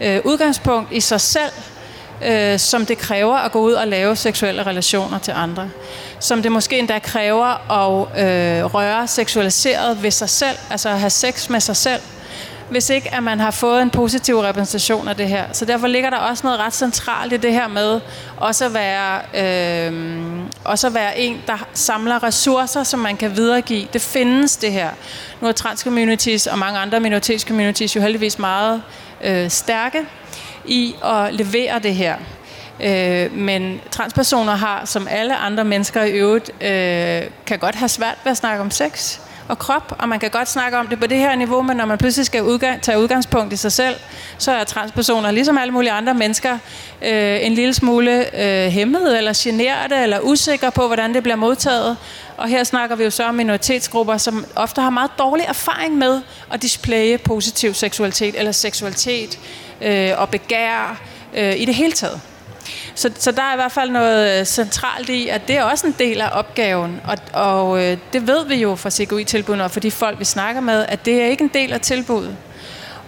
[0.00, 1.52] øh, udgangspunkt i sig selv,
[2.24, 5.70] øh, som det kræver at gå ud og lave seksuelle relationer til andre.
[6.20, 11.10] Som det måske endda kræver at øh, røre seksualiseret ved sig selv, altså at have
[11.10, 12.00] sex med sig selv
[12.70, 15.44] hvis ikke at man har fået en positiv repræsentation af det her.
[15.52, 18.00] Så derfor ligger der også noget ret centralt i det her med
[18.36, 19.20] også at være,
[19.88, 20.22] øh,
[20.64, 23.88] også at være en, der samler ressourcer, som man kan videregive.
[23.92, 24.90] Det findes det her.
[25.40, 28.82] Nu er transcommunities og mange andre minoritetscommunities jo heldigvis meget
[29.24, 29.98] øh, stærke
[30.64, 32.16] i at levere det her.
[32.80, 38.18] Øh, men transpersoner har, som alle andre mennesker i øvrigt, øh, kan godt have svært
[38.24, 39.18] ved at snakke om sex
[39.52, 41.84] og krop, og man kan godt snakke om det på det her niveau, men når
[41.84, 43.96] man pludselig skal udgang, tage udgangspunkt i sig selv,
[44.38, 46.58] så er transpersoner, ligesom alle mulige andre mennesker,
[47.02, 51.96] øh, en lille smule øh, hæmmet, eller generet, eller usikre på, hvordan det bliver modtaget.
[52.36, 56.20] Og her snakker vi jo så om minoritetsgrupper, som ofte har meget dårlig erfaring med
[56.52, 59.38] at displaye positiv seksualitet, eller seksualitet
[59.80, 61.00] øh, og begær
[61.34, 62.20] øh, i det hele taget.
[62.94, 65.86] Så, så der er i hvert fald noget øh, centralt i, at det er også
[65.86, 67.00] en del af opgaven.
[67.04, 70.60] Og, og øh, det ved vi jo fra CGI-tilbudene og for de folk, vi snakker
[70.60, 72.36] med, at det er ikke en del af tilbuddet.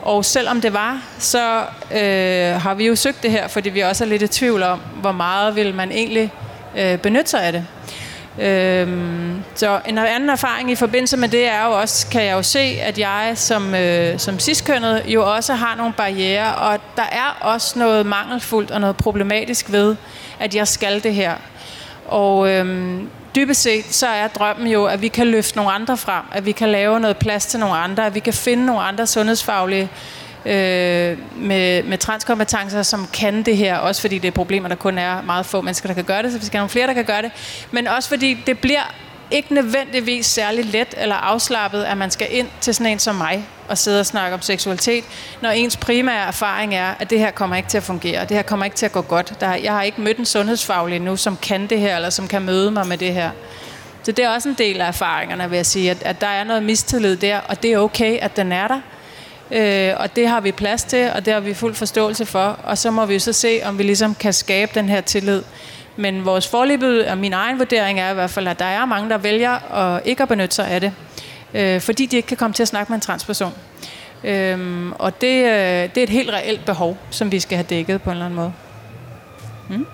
[0.02, 1.58] Og selvom det var, så
[1.92, 4.80] øh, har vi jo søgt det her, fordi vi også er lidt i tvivl om,
[5.00, 6.32] hvor meget vil man egentlig
[6.78, 7.66] øh, benytte sig af det.
[8.38, 12.42] Øhm, så en anden erfaring i forbindelse med det er jo også, kan jeg jo
[12.42, 17.38] se, at jeg som, øh, som ciskønnet jo også har nogle barriere, og der er
[17.40, 19.96] også noget mangelfuldt og noget problematisk ved,
[20.40, 21.34] at jeg skal det her.
[22.08, 26.22] Og øhm, dybest set, så er drømmen jo, at vi kan løfte nogle andre frem,
[26.32, 29.06] at vi kan lave noget plads til nogle andre, at vi kan finde nogle andre
[29.06, 29.90] sundhedsfaglige
[30.46, 34.98] øh, med, med transkompetencer, som kan det her, også fordi det er problemer, der kun
[34.98, 36.92] er meget få mennesker, der kan gøre det, så vi skal have nogle flere, der
[36.92, 37.30] kan gøre det,
[37.70, 38.94] men også fordi det bliver
[39.30, 43.46] ikke nødvendigvis særlig let eller afslappet, at man skal ind til sådan en som mig
[43.68, 45.04] og sidde og snakke om seksualitet,
[45.40, 48.42] når ens primære erfaring er, at det her kommer ikke til at fungere, det her
[48.42, 49.40] kommer ikke til at gå godt.
[49.40, 52.42] Der, jeg har ikke mødt en sundhedsfaglig endnu, som kan det her, eller som kan
[52.42, 53.30] møde mig med det her.
[54.02, 56.44] Så det er også en del af erfaringerne, vil jeg sige, at, at der er
[56.44, 58.80] noget mistillid der, og det er okay, at den er der.
[59.54, 62.58] Øh, og det har vi plads til, og det har vi fuld forståelse for.
[62.64, 65.42] Og så må vi jo så se, om vi ligesom kan skabe den her tillid
[65.96, 69.10] Men vores forløbet og min egen vurdering er i hvert fald, at der er mange,
[69.10, 70.92] der vælger at ikke at benytte sig af det,
[71.54, 73.52] øh, fordi de ikke kan komme til at snakke med en transperson.
[74.24, 75.50] Øhm, og det, øh,
[75.94, 78.36] det er et helt reelt behov, som vi skal have dækket på en eller anden
[78.36, 78.52] måde.
[79.68, 79.86] Mm?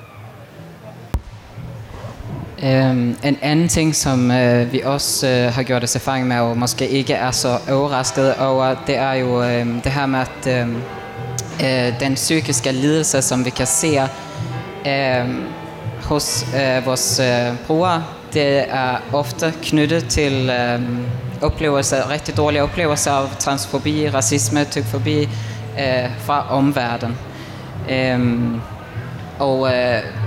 [2.63, 6.59] Um, en anden ting, som uh, vi også uh, har gjort os erfaring med, og
[6.59, 10.83] måske ikke er så overrasket over, det er jo um, det her med, at um,
[11.61, 15.45] uh, den psykiske lidelse, som vi kan se um,
[16.03, 21.07] hos uh, vores uh, brugere, det er ofte knyttet til um,
[21.43, 27.17] oplevelser, rigtig dårlige oplevelser af transfobi, racisme, tykfobi uh, fra omverdenen.
[28.15, 28.63] Um,
[29.39, 30.20] og uh,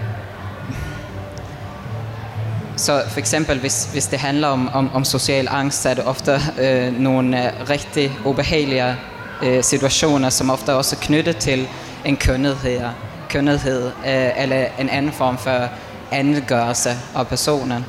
[2.84, 6.04] så for eksempel, hvis, hvis det handler om, om, om social angst, så er det
[6.06, 8.96] ofte øh, nogle øh, rigtig ubehagelige
[9.44, 11.68] øh, situationer, som ofte også er knyttet til
[12.06, 12.82] en kønnethed,
[13.30, 15.70] kønnethed øh, eller en anden form for
[16.12, 17.86] angørelse af personen.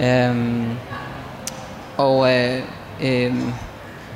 [0.00, 0.66] Øhm,
[1.96, 2.62] og øh,
[3.02, 3.34] øh,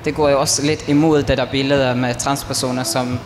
[0.05, 3.19] det går jo også lidt imod det der billeder med transpersoner, som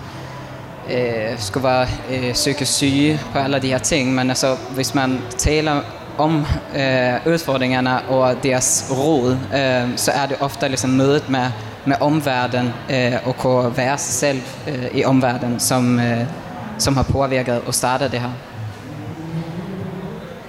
[0.91, 5.21] øh, skulle være øh, psykisk syge på alle de her ting, men altså, hvis man
[5.39, 5.81] taler
[6.19, 11.51] om øh, udfordringerne og deres råd, øh, så er det ofte liksom mødet med,
[11.85, 16.25] med omverdenen øh, og kunne være sig selv øh, i omverdenen, som, øh,
[16.79, 18.31] som har påvirket og startet det her.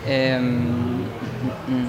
[0.10, 1.06] Øh, mm,
[1.68, 1.88] mm.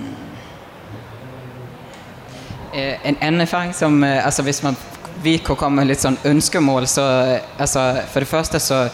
[2.74, 4.76] øh, en anden erfaring, som, øh, altså hvis man
[5.22, 8.88] vi kunne komme med lidt sådan ønskemål, så øh, altså for det første så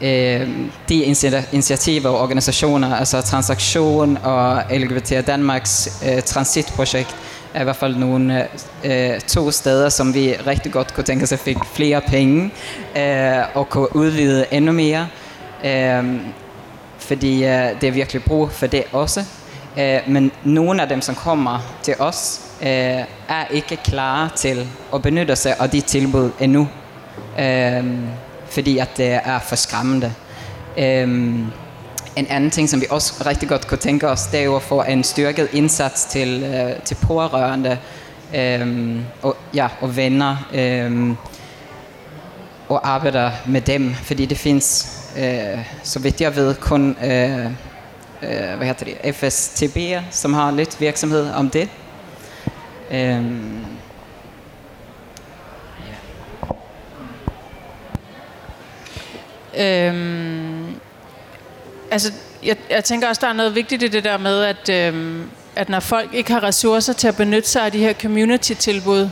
[0.00, 0.48] eh,
[0.88, 1.04] de
[1.52, 7.16] initiativer og organisationer, altså Transaktion og LGBT Danmarks øh, transitprojekt,
[7.54, 8.46] er i hvert fald nogle
[8.84, 12.50] eh, to steder, som vi rigtig godt kunne tænke os at fik flere penge
[12.96, 15.08] øh, og kunne udvide endnu mere.
[16.98, 17.38] Fordi
[17.80, 19.24] det er virkelig brug for det også.
[19.78, 25.02] Eh, men nogle af dem, som kommer til os, eh, er ikke klar til at
[25.02, 26.68] benytte sig af de tilbud endnu.
[27.40, 27.84] Øh,
[28.50, 30.14] fordi at det er for skræmmende.
[30.78, 31.46] Øhm,
[32.16, 34.62] en anden ting, som vi også rigtig godt kunne tænke os, det er jo at
[34.62, 37.78] få en styrket indsats til, øh, til pårørende
[38.34, 41.16] øhm, og, ja, og venner øhm,
[42.68, 47.46] og arbejder med dem, fordi det findes, øh, så vidt jeg ved, kun øh,
[48.22, 49.78] øh, hvad hedder det, FSTB,
[50.10, 51.68] som har lidt virksomhed om det.
[52.90, 53.64] Øhm,
[59.58, 60.74] Øhm,
[61.90, 62.12] altså,
[62.44, 65.68] jeg, jeg tænker også, der er noget vigtigt i det der med, at, øhm, at
[65.68, 69.10] når folk ikke har ressourcer til at benytte sig af de her community-tilbud,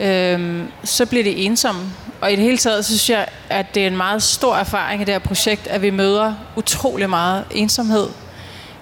[0.00, 1.82] øhm, så bliver de ensomme.
[2.20, 5.02] Og i det hele taget, så synes jeg, at det er en meget stor erfaring
[5.02, 8.08] i det her projekt, at vi møder utrolig meget ensomhed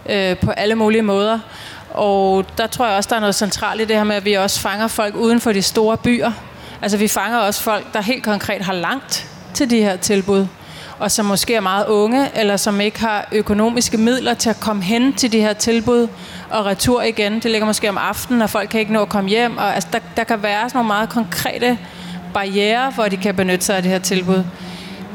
[0.08, 1.38] øh, på alle mulige måder.
[1.90, 4.34] Og der tror jeg også, der er noget centralt i det her med, at vi
[4.34, 6.32] også fanger folk uden for de store byer.
[6.82, 10.46] Altså vi fanger også folk, der helt konkret har langt til de her tilbud
[10.98, 14.82] og som måske er meget unge, eller som ikke har økonomiske midler til at komme
[14.82, 16.08] hen til de her tilbud
[16.50, 17.34] og retur igen.
[17.34, 19.56] Det ligger måske om aftenen, og folk kan ikke nå at komme hjem.
[19.56, 21.78] Og, altså, der, der kan være sådan nogle meget konkrete
[22.34, 24.44] barriere, hvor de kan benytte sig af det her tilbud.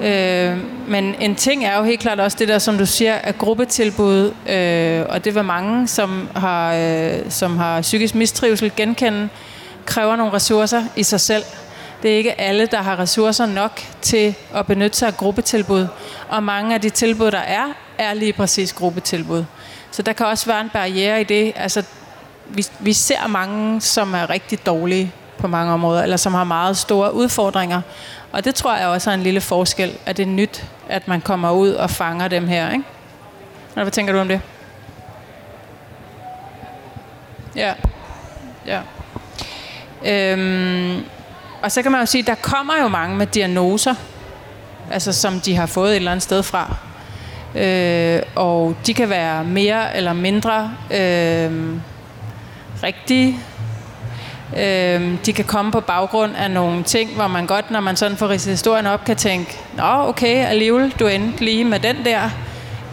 [0.04, 3.32] Øh, men en ting er jo helt klart også det der, som du siger, er
[3.32, 9.30] gruppetilbud, øh, og det var mange, som har, øh, som har psykisk mistrivsel genkende,
[9.86, 11.44] kræver nogle ressourcer i sig selv.
[12.04, 15.88] Det er ikke alle, der har ressourcer nok til at benytte sig af gruppetilbud.
[16.30, 17.66] Og mange af de tilbud, der er,
[17.98, 19.46] er lige præcis gruppetilbud.
[19.92, 21.54] Så der kan også være en barriere i det.
[21.56, 21.84] Altså,
[22.48, 26.78] vi, vi ser mange, som er rigtig dårlige på mange områder, eller som har meget
[26.78, 27.82] store udfordringer.
[28.32, 31.22] Og det tror jeg også er en lille forskel, at det er nyt, at man
[31.22, 32.72] kommer ud og fanger dem her.
[32.72, 32.84] Ikke?
[33.74, 34.42] Hvad tænker du om det?
[37.56, 37.74] Ja.
[38.66, 38.82] Ja.
[40.06, 41.06] Øhm,
[41.62, 43.96] og så kan man jo sige, at der kommer jo mange med diagnoser,
[44.92, 46.76] altså som de har fået et eller andet sted fra.
[47.56, 51.52] Øh, og de kan være mere eller mindre øh,
[52.84, 53.40] rigtige.
[54.58, 58.18] Øh, de kan komme på baggrund af nogle ting, hvor man godt, når man sådan
[58.18, 62.30] får ridset historien op, kan tænke, Nå, okay, alligevel, du endte lige med den der.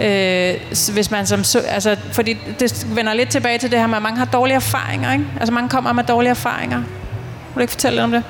[0.00, 0.60] Øh,
[0.92, 4.18] hvis man som, altså, fordi det vender lidt tilbage til det her med, at mange
[4.18, 5.12] har dårlige erfaringer.
[5.12, 5.24] Ikke?
[5.40, 6.78] Altså mange kommer med dårlige erfaringer.
[6.78, 8.24] Vil du ikke fortælle lidt om det?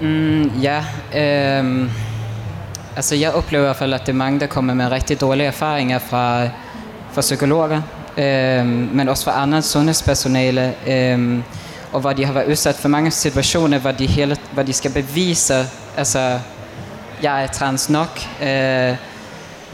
[0.00, 0.84] Mm, ja,
[1.14, 1.90] øhm,
[2.96, 5.46] altså jeg oplever i hvert fald, at det er mange, der kommer med rigtig dårlige
[5.46, 6.44] erfaringer fra,
[7.12, 7.82] fra psykologer,
[8.18, 11.42] øhm, men også fra andre sundhedspersonale, øhm,
[11.92, 14.90] og hvor de har været udsat for mange situationer, hvor de, hele, hvor de skal
[14.90, 16.38] bevise, altså,
[17.22, 18.96] jeg er trans nok, øh,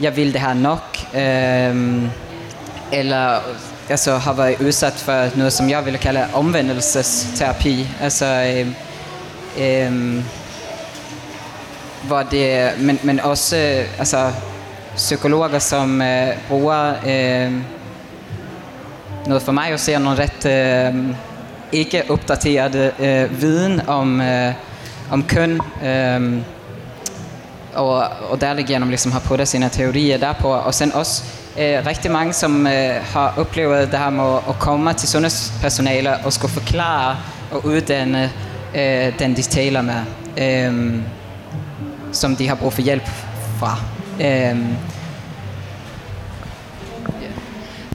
[0.01, 2.03] jeg vil det her nok, øh,
[2.93, 3.39] eller
[3.89, 7.87] altså, har været udsat for noget, som jeg ville kalde omvendelsesterapi.
[8.01, 8.67] Altså, øh,
[9.59, 10.23] øh,
[12.07, 14.31] hvor det, men, men også øh, altså,
[14.95, 17.53] psykologer, som øh, bruger øh,
[19.27, 21.15] noget for mig at se nogle ret øh,
[21.71, 24.53] ikke opdateret øh, viden om, øh,
[25.11, 25.59] om køn.
[25.85, 26.41] Øh,
[27.75, 30.47] og, og derigennem liksom har puttet sine teorier derpå.
[30.47, 31.23] Og sen også
[31.59, 36.17] øh, rigtig mange, som øh, har oplevet det her med at, komma komme til sundhedspersonale
[36.25, 37.17] og skulle forklare
[37.51, 38.31] og uddanne
[38.75, 40.01] øh, den, de taler med,
[40.37, 41.01] øh,
[42.11, 43.07] som de har brug for hjælp
[43.59, 43.79] fra.
[44.21, 44.57] Øh,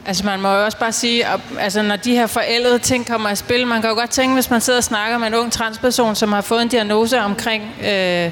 [0.07, 3.31] Altså man må jo også bare sige, at altså, når de her forældede ting kommer
[3.31, 5.53] i spil, man kan jo godt tænke, hvis man sidder og snakker med en ung
[5.53, 8.31] transperson, som har fået en diagnose omkring øh,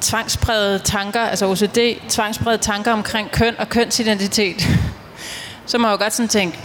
[0.00, 4.68] tvangsprægede tanker, altså OCD, tvangsprægede tanker omkring køn og kønsidentitet,
[5.66, 6.58] så må man jo godt sådan tænke,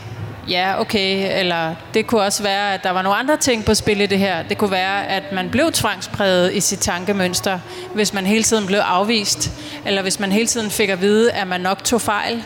[0.49, 4.01] ja, okay, eller det kunne også være, at der var nogle andre ting på spil
[4.01, 4.43] i det her.
[4.43, 7.59] Det kunne være, at man blev tvangspræget i sit tankemønster,
[7.93, 9.51] hvis man hele tiden blev afvist,
[9.85, 12.43] eller hvis man hele tiden fik at vide, at man nok tog fejl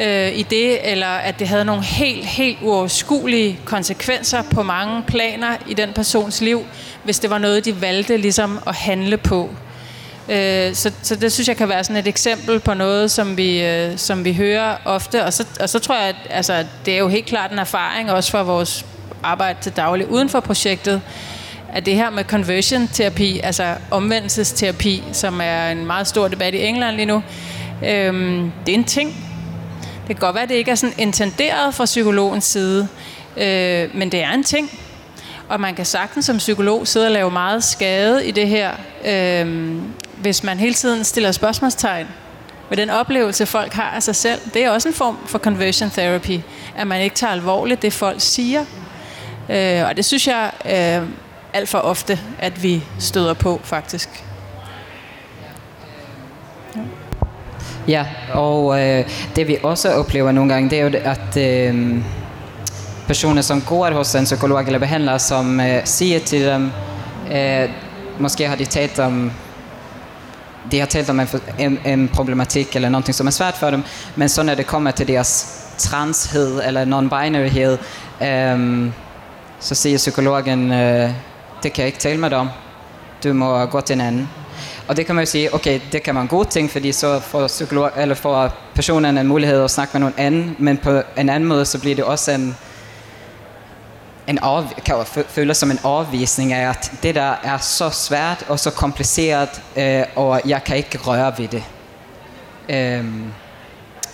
[0.00, 5.56] øh, i det, eller at det havde nogle helt, helt uoverskuelige konsekvenser på mange planer
[5.68, 6.66] i den persons liv,
[7.04, 9.50] hvis det var noget, de valgte ligesom at handle på.
[10.28, 13.62] Øh, så, så det synes jeg kan være sådan et eksempel på noget, som vi,
[13.62, 15.24] øh, som vi hører ofte.
[15.24, 18.12] Og så, og så tror jeg, at altså, det er jo helt klart en erfaring
[18.12, 18.86] også fra vores
[19.22, 21.02] arbejde til daglig uden for projektet,
[21.72, 26.96] at det her med conversion-terapi, altså omvendelsesterapi, som er en meget stor debat i England
[26.96, 27.22] lige nu,
[27.86, 29.08] øhm, det er en ting.
[30.08, 32.88] Det kan godt være, at det ikke er sådan intenderet fra psykologens side,
[33.36, 34.70] øh, men det er en ting.
[35.48, 38.70] Og man kan sagtens som psykolog sidde og lave meget skade i det her,
[39.04, 39.76] øh,
[40.24, 42.06] hvis man hele tiden stiller spørgsmålstegn
[42.68, 44.40] ved den oplevelse, folk har af sig selv.
[44.54, 46.40] Det er også en form for conversion therapy,
[46.76, 48.64] at man ikke tager alvorligt det, folk siger.
[49.48, 51.08] Øh, og det synes jeg øh,
[51.52, 54.24] alt for ofte, at vi støder på, faktisk.
[57.88, 61.96] Ja, og øh, det vi også oplever nogle gange, det er jo, at øh,
[63.06, 66.70] personer, som går hos en psykolog eller behandler, som øh, siger til dem,
[67.32, 67.68] øh,
[68.18, 69.32] måske har de talt om
[70.70, 73.82] de har talt om en, en, en problematik eller någonting som är svært för dem,
[74.14, 77.78] men så när det kommer till deras transhed eller non-binaryhed,
[78.54, 78.92] um,
[79.60, 81.10] så siger psykologen, uh,
[81.62, 82.48] det kan jeg ikke tale med dem.
[83.24, 84.28] Du må gå til en anden.
[84.88, 87.46] Og det kan man jo sige, okay, det kan man god ting, fordi så får,
[87.46, 91.48] psykolog, eller får personen en mulighed at snakke med nogen anden, men på en anden
[91.48, 92.56] måde, så bliver det også en,
[94.26, 98.44] en av, kan jeg føle som en afvisning af, at det der er så svært
[98.48, 101.64] og så kompliceret, øh, eh, og jeg kan ikke røre ved det.
[102.68, 103.04] Øh,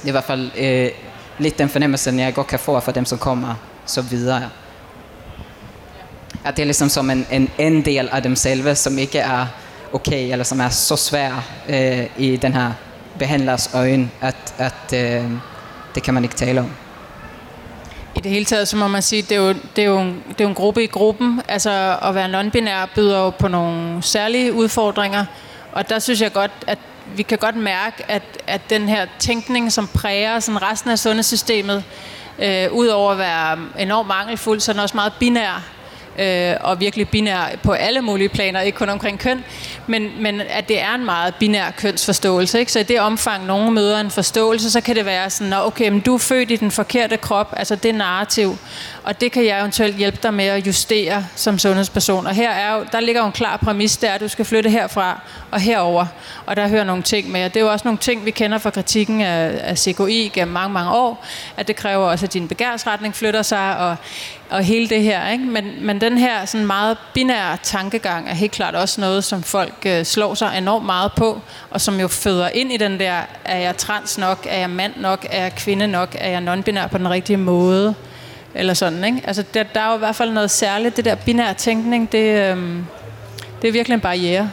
[0.01, 0.91] det er i hvert fald øh, eh,
[1.39, 3.55] lidt den fornemmelse, jeg godt kan få for dem, som kommer
[3.87, 4.51] så videre.
[6.45, 9.47] At det er ligesom som en, en, en del af dem selv, som ikke er
[9.93, 12.73] okay, eller som er så svær øh, eh, i den her
[13.19, 15.31] behandlers øjne, at, at øh,
[15.95, 16.71] det kan man ikke tale om.
[18.21, 20.25] I det hele taget, så må man sige, det er jo, det er jo, en,
[20.29, 21.43] det er jo en gruppe i gruppen.
[21.49, 25.25] Altså at være non-binær byder jo på nogle særlige udfordringer.
[25.73, 26.79] Og der synes jeg godt, at
[27.17, 31.85] vi kan godt mærke, at, at den her tænkning, som præger sådan resten af sundhedssystemet,
[32.39, 35.65] øh, udover at være enormt mangelfuld, så er den også meget binær
[36.19, 39.45] øh, og virkelig binær på alle mulige planer, ikke kun omkring køn,
[39.87, 42.59] men, men at det er en meget binær kønsforståelse.
[42.59, 42.73] Ikke?
[42.73, 46.01] Så i det omfang, nogen møder en forståelse, så kan det være sådan, okay, men
[46.01, 48.57] du er født i den forkerte krop, altså det narrativ,
[49.05, 52.27] og det kan jeg eventuelt hjælpe dig med at justere som sundhedsperson.
[52.27, 54.71] Og her er jo, der ligger jo en klar præmis, der at du skal flytte
[54.71, 55.21] herfra
[55.51, 56.07] og herover,
[56.47, 57.45] og der hører nogle ting med.
[57.45, 60.53] Og det er jo også nogle ting, vi kender fra kritikken af, af CKI gennem
[60.53, 61.25] mange, mange år,
[61.57, 63.97] at det kræver også, at din begærsretning flytter sig, og,
[64.51, 65.31] og hele det her.
[65.31, 65.45] Ikke?
[65.45, 69.75] Men, men den her sådan meget binære tankegang er helt klart også noget, som folk
[69.87, 71.41] øh, slår sig enormt meget på,
[71.71, 74.93] og som jo føder ind i den der, er jeg trans nok, er jeg mand
[74.97, 77.95] nok, er jeg kvinde nok, er jeg nonbinær på den rigtige måde,
[78.55, 79.05] eller sådan.
[79.05, 79.23] Ikke?
[79.25, 82.51] Altså, der, der er jo i hvert fald noget særligt, det der binær tænkning, det,
[82.51, 82.87] øhm,
[83.63, 84.51] det er virkelig en barriere.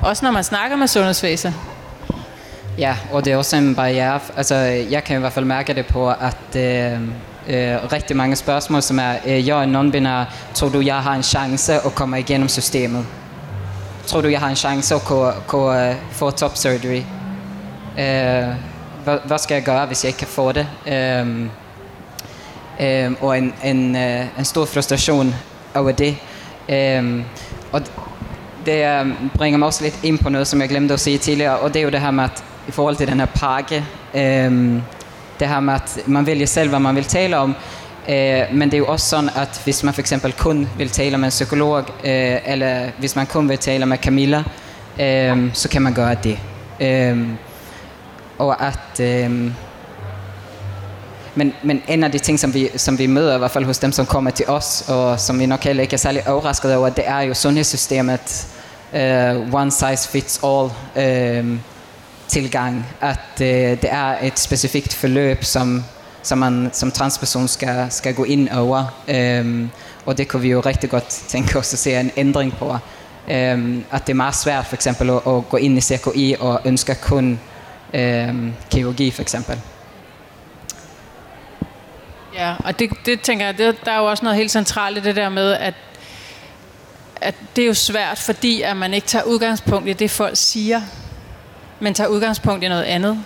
[0.00, 1.54] Også når man snakker med sundhedsvæsen.
[2.78, 4.20] Ja, og det er også en barriere.
[4.36, 4.54] Altså,
[4.90, 6.92] jeg kan i hvert fald mærke det på, at øh,
[7.48, 11.22] øh, rigtig mange spørgsmål, som er, øh, jeg er non-binær, tror du, jeg har en
[11.22, 13.06] chance at komme igennem systemet?
[14.06, 17.02] Tror du, jeg har en chance at kunne, kunne uh, få top surgery?
[17.98, 18.54] Øh,
[19.04, 20.66] hvad, hvad skal jeg gøre, hvis jeg ikke kan få det?
[20.86, 21.46] Øh,
[22.80, 25.34] øh, og en, en, øh, en stor frustration
[25.74, 26.16] over det.
[26.68, 27.22] Øh,
[27.72, 27.82] og
[28.66, 31.58] det øhm, bringer mig også lidt ind på noget, som jeg glemte at sige tidligere,
[31.58, 33.84] og det er jo det her med, at i forhold til den her pakke.
[34.14, 34.80] Øh,
[35.40, 37.54] det her med, at man vælger selv, hvad man vil tale om.
[38.08, 41.18] Øh, men det er jo også sådan, at hvis man for eksempel kun vil tale
[41.18, 44.44] med en psykolog, øh, eller hvis man kun vil tale med Camilla,
[45.00, 46.38] øh, så kan man gøre det.
[46.80, 47.28] Øh,
[48.38, 49.00] og at...
[49.00, 49.50] Øh,
[51.34, 53.78] men, men en af de ting, som vi, som vi møder, i hvert fald hos
[53.78, 56.88] dem, som kommer til os, og som vi nok heller ikke er særlig overrasket over,
[56.88, 58.46] det er jo sundhedssystemet,
[58.92, 61.58] uh, one size fits all uh,
[62.28, 62.86] tilgang.
[63.00, 65.84] At uh, det er et specifikt forløb, som,
[66.22, 69.02] som man som transperson skal, skal gå ind over.
[69.40, 69.70] Um,
[70.06, 72.76] og det kunne vi jo rigtig godt tænke os at se en ændring på.
[73.26, 76.60] Um, at det er meget svært for eksempel at, at gå ind i CKI og
[76.64, 77.40] ønske kun
[77.94, 79.58] um, kirurgi for eksempel.
[82.34, 85.00] Ja, og det, det tænker jeg, det, der er jo også noget helt centralt i
[85.00, 85.74] det der med, at,
[87.20, 90.80] at det er jo svært, fordi at man ikke tager udgangspunkt i det, folk siger,
[91.80, 93.24] men tager udgangspunkt i noget andet,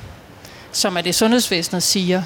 [0.73, 2.23] som er det, sundhedsvæsenet siger.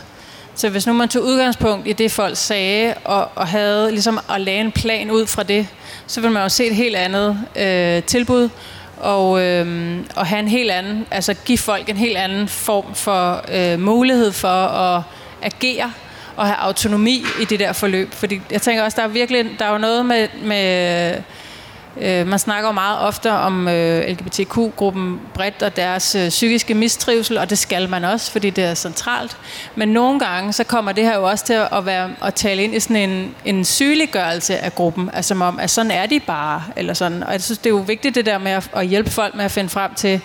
[0.55, 4.41] Så hvis nu man tog udgangspunkt i det, folk sagde, og, og havde ligesom at
[4.41, 5.67] lave en plan ud fra det,
[6.07, 8.49] så ville man jo se et helt andet øh, tilbud,
[8.97, 13.45] og, øh, og have en helt anden, altså give folk en helt anden form for
[13.53, 15.03] øh, mulighed for at
[15.43, 15.93] agere,
[16.41, 18.13] at have autonomi i det der forløb.
[18.13, 21.15] Fordi jeg tænker også, der er virkelig, der er jo noget med, med
[22.01, 27.39] øh, man snakker jo meget ofte om øh, LGBTQ-gruppen bredt og deres øh, psykiske mistrivsel,
[27.39, 29.37] og det skal man også, fordi det er centralt.
[29.75, 32.75] Men nogle gange, så kommer det her jo også til at, være, at tale ind
[32.75, 36.63] i sådan en, en sygeliggørelse af gruppen, altså som om, at sådan er de bare,
[36.77, 37.23] eller sådan.
[37.23, 39.45] Og jeg synes, det er jo vigtigt det der med at, at hjælpe folk med
[39.45, 40.21] at finde frem til,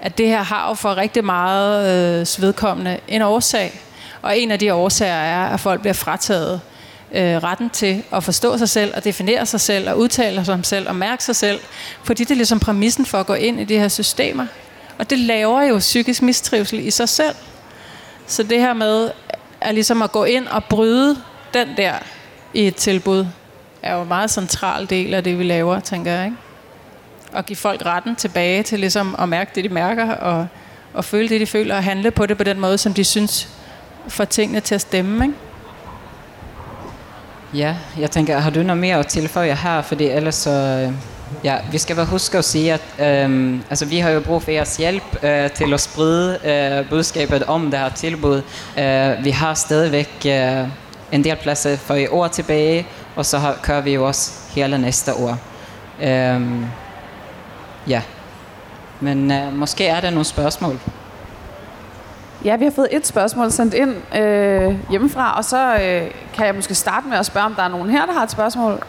[0.00, 3.80] at det her har jo for rigtig meget øh, svedkommende en årsag.
[4.26, 6.60] Og en af de årsager er, at folk bliver frataget
[7.12, 10.64] øh, retten til at forstå sig selv og definere sig selv og udtale sig om
[10.64, 11.60] selv og mærke sig selv,
[12.04, 14.46] fordi det er ligesom præmissen for at gå ind i de her systemer.
[14.98, 17.34] Og det laver jo psykisk mistrivsel i sig selv.
[18.26, 19.10] Så det her med
[19.60, 21.16] er ligesom at gå ind og bryde
[21.54, 21.94] den der
[22.54, 23.26] i et tilbud,
[23.82, 26.24] er jo en meget central del af det, vi laver, tænker jeg.
[26.24, 26.36] Ikke?
[27.32, 30.46] Og give folk retten tilbage til ligesom at mærke det, de mærker, og,
[30.92, 33.48] og føle det, de føler, og handle på det på den måde, som de synes
[34.08, 35.38] får tingene til at stemme, ikke?
[37.54, 39.82] Ja, jeg tænker, har du noget mere at tilføje her?
[39.82, 40.50] Fordi ellers så...
[40.50, 40.92] Øh,
[41.44, 44.50] ja, vi skal bare huske at sige, at øhm, altså, vi har jo brug for
[44.50, 48.42] jeres hjælp øh, til at sprede øh, budskabet om det her tilbud.
[48.78, 50.68] Øh, vi har stadigvæk øh,
[51.12, 52.86] en del pladser for i år tilbage,
[53.16, 55.38] og så har, kører vi jo også hele næste år.
[56.02, 56.66] Øhm,
[57.88, 58.02] ja,
[59.00, 60.80] men øh, måske er der nogle spørgsmål.
[62.44, 66.54] Ja, vi har fået et spørgsmål sendt ind øh, hjemmefra, og så øh, kan jeg
[66.54, 68.82] måske starte med at spørge, om der er nogen her, der har et spørgsmål.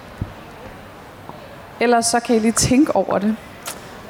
[1.80, 3.36] Ellers så kan I lige tænke over det.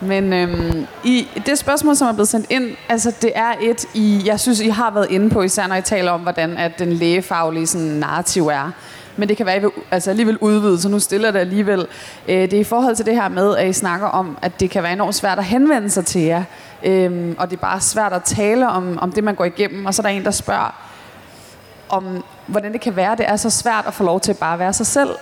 [0.02, 4.22] Men øhm, i det spørgsmål, som er blevet sendt ind, altså det er et, I,
[4.26, 6.94] jeg synes, I har været inde på, især når I taler om, hvordan at den
[6.94, 8.72] lægefaglige sådan, narrativ er.
[9.18, 11.88] Men det kan være, at I vil, altså alligevel udvide, så nu stiller det alligevel.
[12.28, 14.70] Øh, det er i forhold til det her med, at I snakker om, at det
[14.70, 16.44] kan være enormt svært at henvende sig til jer.
[16.84, 19.86] Øhm, og det er bare svært at tale om, om det, man går igennem.
[19.86, 20.76] Og så er der en, der spørger,
[21.90, 24.60] om hvordan det kan være, det er så svært at få lov til bare at
[24.60, 25.10] være sig selv.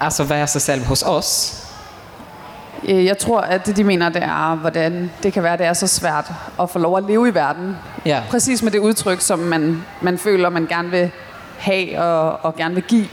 [0.00, 1.62] Altså være sig selv hos os?
[2.88, 5.72] Øh, jeg tror, at det, de mener, det er, hvordan det kan være, det er
[5.72, 7.76] så svært at få lov at leve i verden.
[8.06, 8.22] Ja.
[8.30, 11.10] Præcis med det udtryk, som man, man føler, man gerne vil
[11.58, 13.08] have og, og gerne vil give.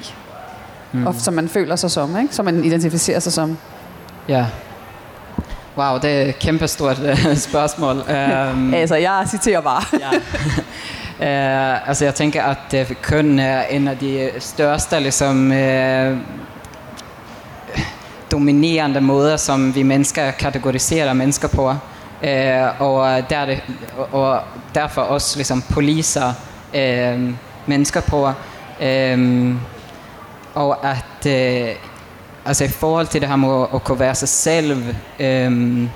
[0.91, 1.07] Mm.
[1.07, 2.35] Og som man føler sig som, ikke?
[2.35, 3.57] Som man identificerer sig som.
[4.29, 4.45] Ja.
[5.77, 7.95] Wow, det er et kæmpe stort uh, spørgsmål.
[7.95, 9.83] Um, altså, jeg citerer bare.
[11.19, 11.75] ja.
[11.77, 16.17] uh, altså, jeg tænker, at uh, køn er en af de største ligesom, uh,
[18.31, 21.69] dominerende måder, som vi mennesker kategoriserer mennesker på.
[21.69, 23.55] Uh, og, der
[24.11, 24.39] og
[24.75, 26.33] derfor også ligesom poliser
[26.73, 27.33] uh,
[27.67, 28.31] mennesker på.
[28.81, 29.59] Øhm,
[30.53, 31.75] og at øh,
[32.45, 34.83] altså i forhold til det her med at kunne være sig selv
[35.19, 35.89] øhm,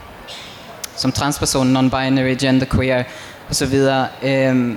[0.96, 3.04] som transperson, non-binary, genderqueer
[3.50, 4.08] og så videre.
[4.24, 4.76] Uh,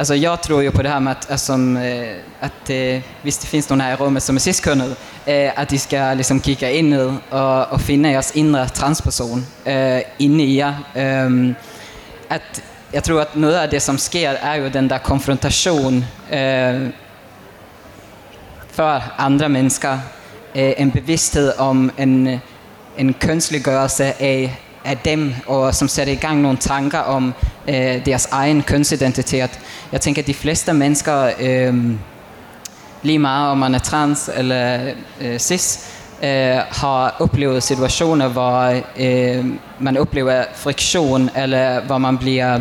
[0.00, 3.40] Altså jag tror ju på det här med att, alltså, øh, att eh, øh, visst
[3.40, 4.96] det finns någon här i rummet som är ciskönade,
[5.26, 6.92] eh, øh, att de ska liksom kika in
[7.30, 10.74] och, och finna deras inre transperson eh, inne i er.
[10.94, 11.54] Eh, øhm,
[12.28, 12.62] att
[12.92, 16.88] jag tror att noget af det som sker är ju den der konfrontation eh,
[18.70, 19.98] för andra mennesker.
[20.54, 22.40] Øh, eh, en bevidsthed om en,
[22.98, 27.34] en kønsliggørelse af af dem, og som sætter i gang nogle tanker om
[27.66, 29.50] eh, øh, deres egen kønsidentitet.
[29.92, 31.74] Jeg tænker, at de fleste mennesker øh, eh,
[33.02, 35.90] lige meget om man er trans eller øh, cis,
[36.22, 39.46] øh, har oplevet situationer, hvor øh,
[39.78, 42.60] man oplever friktion, eller hvor man bliver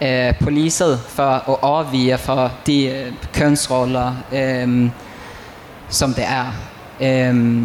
[0.00, 4.90] Eh, øh, poliset for at overvige for de øh, kønsroller, øh,
[5.88, 6.46] som det er.
[7.00, 7.64] Øh,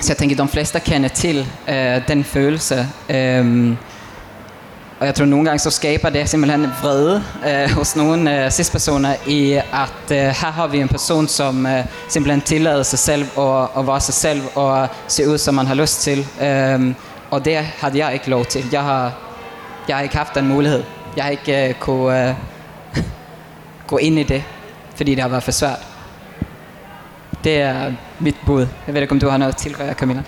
[0.00, 2.88] så jeg tænker, de fleste kender til øh, den følelse.
[3.10, 3.76] Øh,
[5.00, 9.14] og jeg tror nogle gange så skaber det simpelthen vrede øh, hos nogle øh, cis-personer
[9.26, 13.68] i, at øh, her har vi en person, som øh, simpelthen tillader sig selv at,
[13.78, 16.26] at være sig selv og se ud, som man har lyst til.
[16.42, 16.94] Øh,
[17.30, 18.64] og det havde jeg ikke lov til.
[18.72, 19.12] Jeg har,
[19.88, 20.82] jeg har ikke haft den mulighed.
[21.16, 22.34] Jeg har ikke øh, kunne øh,
[23.90, 24.44] gå ind i det,
[24.96, 25.78] fordi det har været for svært.
[27.44, 28.66] Det er mit bud.
[28.86, 30.22] Jeg ved ikke, om du har noget til, Camilla?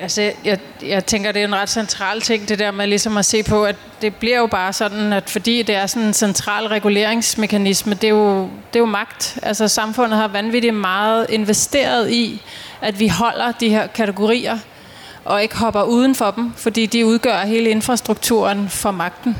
[0.00, 3.24] Altså, jeg, jeg tænker, det er en ret central ting, det der med ligesom at
[3.24, 6.66] se på, at det bliver jo bare sådan, at fordi det er sådan en central
[6.66, 9.38] reguleringsmekanisme, det er jo, det er jo magt.
[9.42, 12.42] Altså, samfundet har vanvittigt meget investeret i,
[12.80, 14.58] at vi holder de her kategorier,
[15.28, 19.36] og ikke hopper uden for dem, fordi de udgør hele infrastrukturen for magten.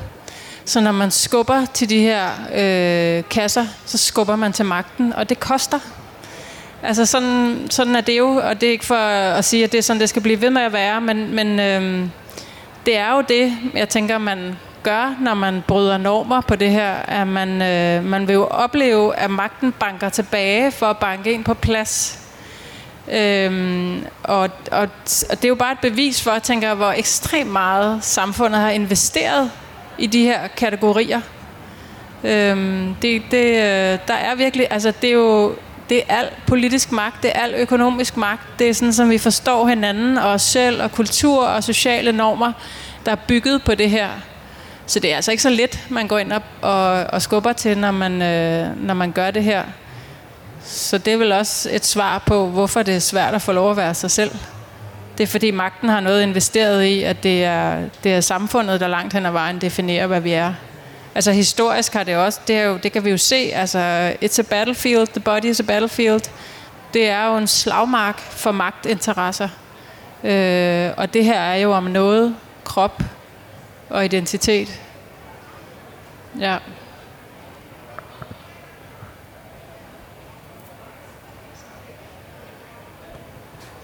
[0.64, 5.28] Så når man skubber til de her øh, kasser, så skubber man til magten, og
[5.28, 5.78] det koster.
[6.82, 9.78] Altså sådan, sådan er det jo, og det er ikke for at sige, at det
[9.78, 12.09] er sådan, det skal blive ved med at være, men, men øh,
[12.86, 16.93] det er jo det, jeg tænker, man gør, når man bryder normer på det her,
[16.93, 21.45] at man, øh, man vil jo opleve, at magten banker tilbage for at banke ind
[21.45, 22.18] på plads.
[23.12, 24.88] Øhm, og, og,
[25.30, 28.70] og det er jo bare et bevis for, at tænker, hvor ekstremt meget samfundet har
[28.70, 29.50] investeret
[29.98, 31.20] i de her kategorier.
[32.24, 35.54] Øhm, det, det, øh, der er virkelig, altså det er jo
[35.88, 38.59] det er al politisk magt, det er al økonomisk magt.
[38.59, 42.52] Det er sådan, som vi forstår hinanden og os selv og kultur og sociale normer,
[43.06, 44.09] der er bygget på det her.
[44.86, 47.78] Så det er altså ikke så let, man går ind og, og, og skubber til,
[47.78, 49.62] når man, øh, når man gør det her.
[50.69, 53.71] Så det er vel også et svar på, hvorfor det er svært at få lov
[53.71, 54.31] at være sig selv.
[55.19, 58.89] Det er fordi magten har noget investeret i, at det er, det er samfundet, der
[58.89, 60.55] langt hen ad vejen definerer, hvad vi er.
[61.14, 64.39] Altså historisk har det også, det, er jo, det kan vi jo se, altså it's
[64.39, 66.23] a battlefield, the body is a battlefield.
[66.95, 69.49] Det er jo en slagmark for magtinteresser.
[70.25, 73.03] Øh, og det her er jo om noget krop
[73.91, 74.81] og identitet.
[76.41, 76.57] Ja.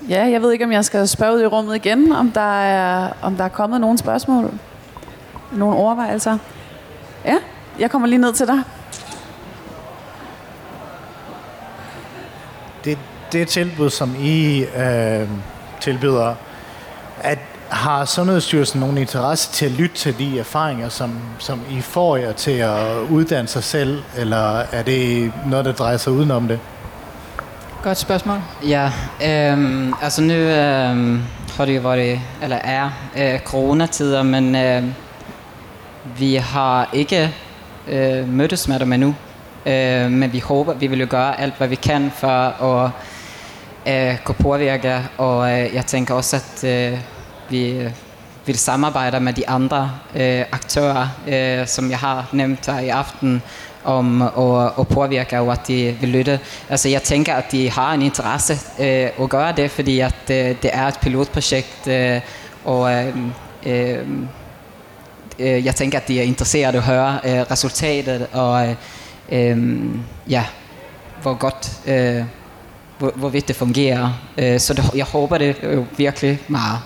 [0.09, 3.12] Ja, jeg ved ikke, om jeg skal spørge ud i rummet igen, om der er,
[3.22, 4.50] om der er kommet nogle spørgsmål,
[5.52, 6.38] nogle overvejelser.
[7.24, 7.36] Ja,
[7.78, 8.62] jeg kommer lige ned til dig.
[12.84, 12.98] Det,
[13.32, 15.28] det tilbud, som I øh,
[15.80, 16.34] tilbyder,
[17.22, 17.38] at
[17.68, 22.32] har Sundhedsstyrelsen nogen interesse til at lytte til de erfaringer, som, som I får jer
[22.32, 26.61] til at uddanne sig selv, eller er det noget, der drejer sig udenom det?
[27.85, 28.39] Godt spørgsmål.
[28.68, 28.87] Ja,
[29.22, 31.20] øh, altså nu øh,
[31.57, 34.85] har det jo været, eller er øh, coronatider, men øh,
[36.18, 37.35] vi har ikke
[37.89, 39.14] øh, mødtes med dem endnu,
[39.66, 42.91] øh, men vi håber, vi vil jo gøre alt, hvad vi kan for at
[43.87, 46.99] øh, kunne påvirke, og øh, jeg tænker også, at øh,
[47.51, 47.91] vi øh,
[48.47, 53.43] vil samarbejde med de andre øh, aktører, øh, som jeg har nævnt her i aften,
[53.85, 56.41] om at, at påvirke, og at de vil lytte.
[56.68, 60.37] Altså, jeg tænker, at de har en interesse øh, at gøre det, fordi at øh,
[60.37, 62.20] det er et pilotprojekt, øh,
[62.64, 63.16] og øh,
[63.66, 63.99] øh,
[65.39, 68.74] øh, jeg tænker, at de er interesseret at høre øh, resultatet, og øh,
[69.32, 69.78] øh,
[70.28, 70.45] ja,
[71.22, 72.24] hvor godt, øh,
[72.99, 74.20] hvor, hvorvidt det fungerer.
[74.39, 76.78] Øh, så det, jeg håber det jo virkelig meget.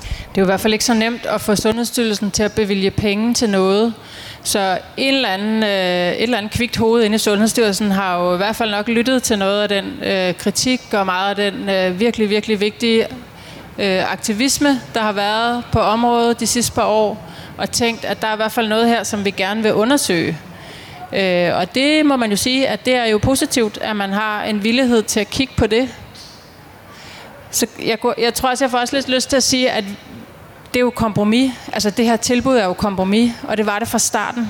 [0.00, 2.90] Det er jo i hvert fald ikke så nemt at få Sundhedsstyrelsen til at bevilge
[2.90, 3.94] penge til noget.
[4.42, 8.34] Så en eller anden, øh, et eller andet kvikt hoved inde i Sundhedsstyrelsen har jo
[8.34, 11.68] i hvert fald nok lyttet til noget af den øh, kritik og meget af den
[11.68, 13.06] øh, virkelig, virkelig vigtige
[13.78, 18.28] øh, aktivisme, der har været på området de sidste par år og tænkt, at der
[18.28, 20.38] er i hvert fald noget her, som vi gerne vil undersøge.
[21.12, 24.44] Øh, og det må man jo sige, at det er jo positivt, at man har
[24.44, 25.88] en villighed til at kigge på det.
[27.50, 29.84] Så jeg, jeg tror også, jeg får også lidt lyst til at sige, at
[30.74, 31.52] det er jo kompromis.
[31.72, 34.48] Altså det her tilbud er jo kompromis, og det var det fra starten.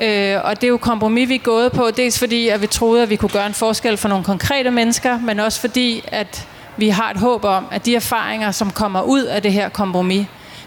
[0.00, 3.02] Øh, og det er jo kompromis, vi er gået på, dels fordi, at vi troede,
[3.02, 6.88] at vi kunne gøre en forskel for nogle konkrete mennesker, men også fordi, at vi
[6.88, 10.26] har et håb om, at de erfaringer, som kommer ud af det her kompromis,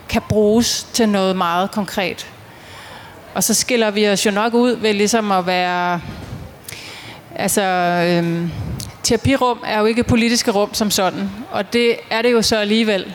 [0.10, 2.28] kan bruges til noget meget konkret.
[3.34, 6.02] Og så skiller vi os jo nok ud ved ligesom at være...
[7.36, 8.52] Altså, øhm,
[9.04, 13.14] terapirum er jo ikke politiske rum som sådan, og det er det jo så alligevel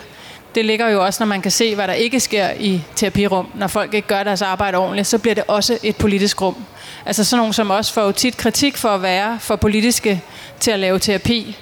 [0.56, 3.48] det ligger jo også, når man kan se, hvad der ikke sker i terapirum.
[3.54, 6.64] Når folk ikke gør deres arbejde ordentligt, så bliver det også et politisk rum.
[7.06, 10.22] Altså sådan nogen som os får jo tit kritik for at være for politiske
[10.60, 11.56] til at lave terapi.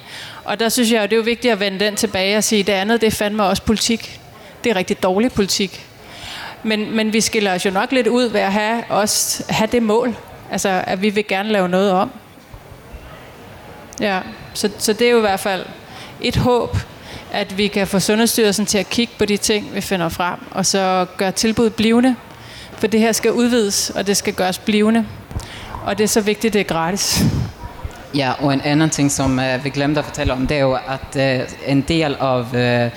[0.45, 2.59] Og der synes jeg, at det er jo vigtigt at vende den tilbage og sige,
[2.59, 4.19] at det andet, det er fandme også politik.
[4.63, 5.85] Det er rigtig dårlig politik.
[6.63, 9.83] Men, men vi skiller os jo nok lidt ud ved at have, også have det
[9.83, 10.15] mål.
[10.51, 12.11] Altså, at vi vil gerne lave noget om.
[13.99, 14.19] Ja,
[14.53, 15.65] så, så det er jo i hvert fald
[16.21, 16.77] et håb,
[17.35, 20.65] at vi kan få Sundhedsstyrelsen til at kigge på de ting, vi finder frem, og
[20.65, 22.15] så gøre tilbud blivende.
[22.77, 25.05] For det her skal udvides, og det skal gøres blivende.
[25.85, 27.23] Og det er så vigtigt, det er gratis.
[28.15, 30.73] Ja, og en anden ting, som uh, vi glemte at fortælle om, det er jo,
[30.73, 32.91] at uh, en del af uh,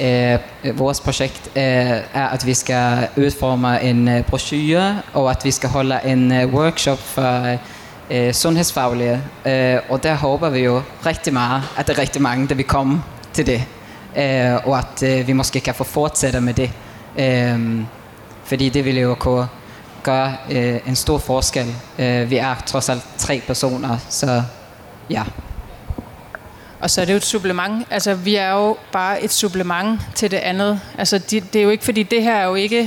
[0.00, 5.50] uh, vores projekt uh, er, at vi skal udforme en uh, brochure, og at vi
[5.50, 7.58] skal holde en uh, workshop for
[8.10, 9.22] uh, sundhedsfaglige.
[9.44, 12.64] Uh, og der håber vi jo rigtig meget, at der er rigtig mange, der vil
[12.64, 13.02] komme
[13.34, 13.64] til det.
[14.16, 16.70] Eh, og at uh, vi måske kan få fortsætte med det.
[17.18, 17.84] Uh,
[18.44, 19.48] fordi det vil jo kunne
[20.02, 21.74] gøre uh, en stor forskel.
[21.98, 24.42] Eh, vi er trods alt tre personer, så
[25.10, 25.22] ja.
[26.80, 27.86] Og så er det jo et supplement.
[27.90, 30.80] Altså, vi er jo bare et supplement til det andet.
[30.98, 32.78] Altså, de, det er jo ikke, fordi det her er jo ikke,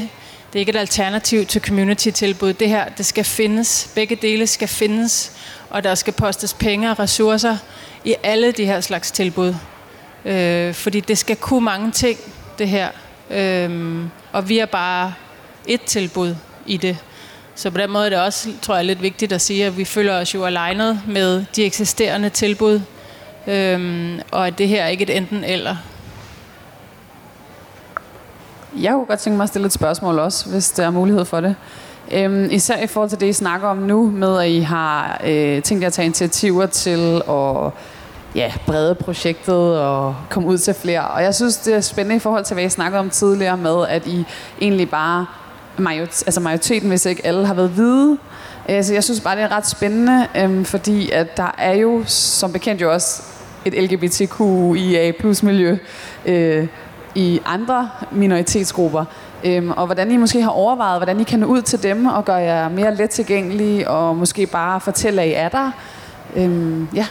[0.53, 2.53] det er ikke et alternativ til community-tilbud.
[2.53, 3.89] Det her, det skal findes.
[3.95, 5.31] Begge dele skal findes.
[5.69, 7.57] Og der skal postes penge og ressourcer
[8.03, 9.55] i alle de her slags tilbud.
[10.25, 12.19] Øh, fordi det skal kunne mange ting,
[12.59, 12.89] det her.
[13.31, 14.01] Øh,
[14.31, 15.13] og vi er bare
[15.67, 16.97] et tilbud i det.
[17.55, 19.85] Så på den måde er det også, tror jeg, lidt vigtigt at sige, at vi
[19.85, 22.81] føler os jo alignet med de eksisterende tilbud,
[23.47, 25.75] øhm, og at det her er ikke et enten eller.
[28.81, 31.41] Jeg kunne godt tænke mig at stille et spørgsmål også, hvis der er mulighed for
[31.41, 31.55] det.
[32.11, 35.61] Øhm, især i forhold til det, I snakker om nu, med at I har øh,
[35.61, 37.71] tænkt jer at tage initiativer til at
[38.35, 41.07] ja, brede projektet og komme ud til flere.
[41.07, 43.87] Og jeg synes, det er spændende i forhold til, hvad I snakkede om tidligere med,
[43.87, 44.25] at I
[44.61, 45.25] egentlig bare
[45.77, 48.17] majoritet, altså majoriteten, hvis ikke alle har været hvide.
[48.69, 52.03] Øh, så jeg synes bare, det er ret spændende, øhm, fordi at der er jo
[52.05, 53.23] som bekendt jo også
[53.65, 55.77] et LGBTQIA plus miljø
[56.25, 56.67] øh,
[57.15, 59.05] i andre minoritetsgrupper.
[59.43, 62.25] Øhm, og hvordan I måske har overvejet, hvordan I kan nå ud til dem og
[62.25, 65.71] gøre jer mere let tilgængelige og måske bare fortælle, at I er der.
[66.35, 67.05] Øhm, ja.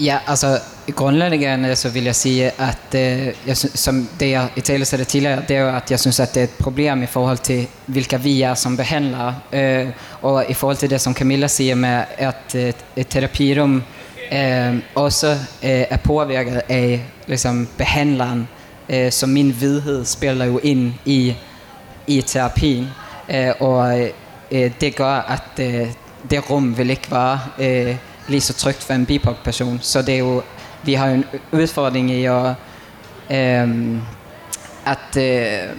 [0.00, 0.58] Ja, altså
[0.94, 5.04] grundlæggende eh, så vil jeg sige, at eh, jeg, som det jeg i tale sagde
[5.04, 7.68] tidligere, det er jo, at jeg synes, at det er et problem i forhold til,
[7.86, 9.34] hvilke vi er som behandlere.
[9.52, 9.88] Eh,
[10.22, 13.82] og i forhold til det, som Camilla siger med, at eh, et terapirum
[14.30, 15.30] eh, også
[15.62, 18.48] eh, er påvirket af liksom, behandleren,
[18.88, 21.36] eh, så min vidhed spiller jo ind i,
[22.06, 22.88] i terapien.
[23.28, 24.00] Eh, og
[24.50, 25.88] eh, det gør, at eh,
[26.30, 27.96] det rum vil ikke være øh,
[28.28, 29.78] lige så trygt for en BIPOC-person.
[29.82, 30.42] Så det er jo
[30.82, 32.54] vi har en udfordring i at,
[33.30, 33.96] øh,
[34.86, 35.76] at øh,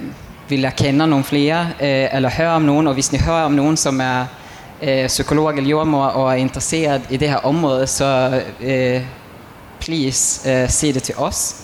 [0.49, 3.51] vi lærer kende nogle flere, øh, eller høre om nogen, og hvis ni hører om
[3.51, 4.25] nogen, som er
[4.81, 9.01] øh, psykolog eller jordmor og er interesseret i det her område, så øh,
[9.79, 11.55] please øh, sig det til os.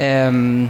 [0.00, 0.66] Øh,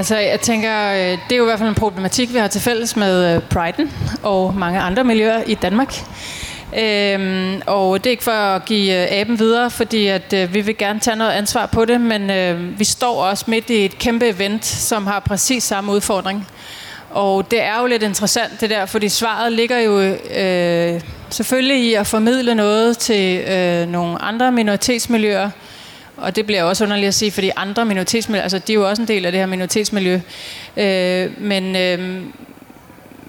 [0.00, 2.60] Altså, jeg tænker, øh, det er jo i hvert fald en problematik, vi har til
[2.60, 3.92] fælles med øh, Priden
[4.22, 5.94] og mange andre miljøer i Danmark.
[6.78, 10.60] Øhm, og det er ikke for at give øh, aben videre, fordi at, øh, vi
[10.60, 13.98] vil gerne tage noget ansvar på det, men øh, vi står også midt i et
[13.98, 16.48] kæmpe event, som har præcis samme udfordring.
[17.10, 21.94] Og det er jo lidt interessant det der, fordi svaret ligger jo øh, selvfølgelig i
[21.94, 25.50] at formidle noget til øh, nogle andre minoritetsmiljøer,
[26.20, 29.02] og det bliver også underligt at sige, fordi andre minoritetsmiljøer, altså de er jo også
[29.02, 30.20] en del af det her minoritetsmiljø.
[30.76, 32.22] Øh, men, øh,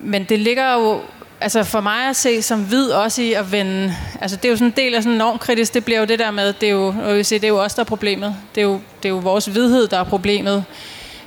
[0.02, 1.02] men det ligger jo
[1.42, 4.56] altså for mig at se som hvid også i at vende, altså det er jo
[4.56, 6.94] sådan en del af sådan normkritisk, det bliver jo det der med, det er jo,
[7.08, 8.36] jeg det er jo os, der er problemet.
[8.56, 10.66] Det er jo, det er jo vores hvidhed, der er problemet.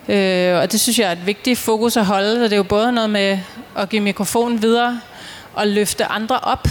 [0.09, 2.63] Øh, og det synes jeg er et vigtigt fokus at holde, så det er jo
[2.63, 3.39] både noget med
[3.79, 5.01] at give mikrofonen videre
[5.55, 6.69] og løfte andre op.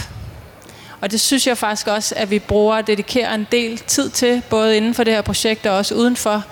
[1.00, 4.42] Og det synes jeg faktisk også, at vi bruger og dedikere en del tid til,
[4.50, 6.44] både inden for det her projekt og også udenfor,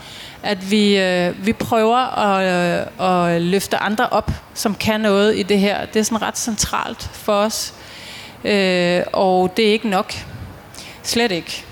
[0.43, 5.43] at vi, øh, vi prøver at, øh, at løfte andre op, som kan noget i
[5.43, 5.87] det her.
[5.87, 7.75] Det er sådan ret centralt for os,
[8.45, 10.15] øh, og det er ikke nok.
[11.03, 11.65] Slet ikke.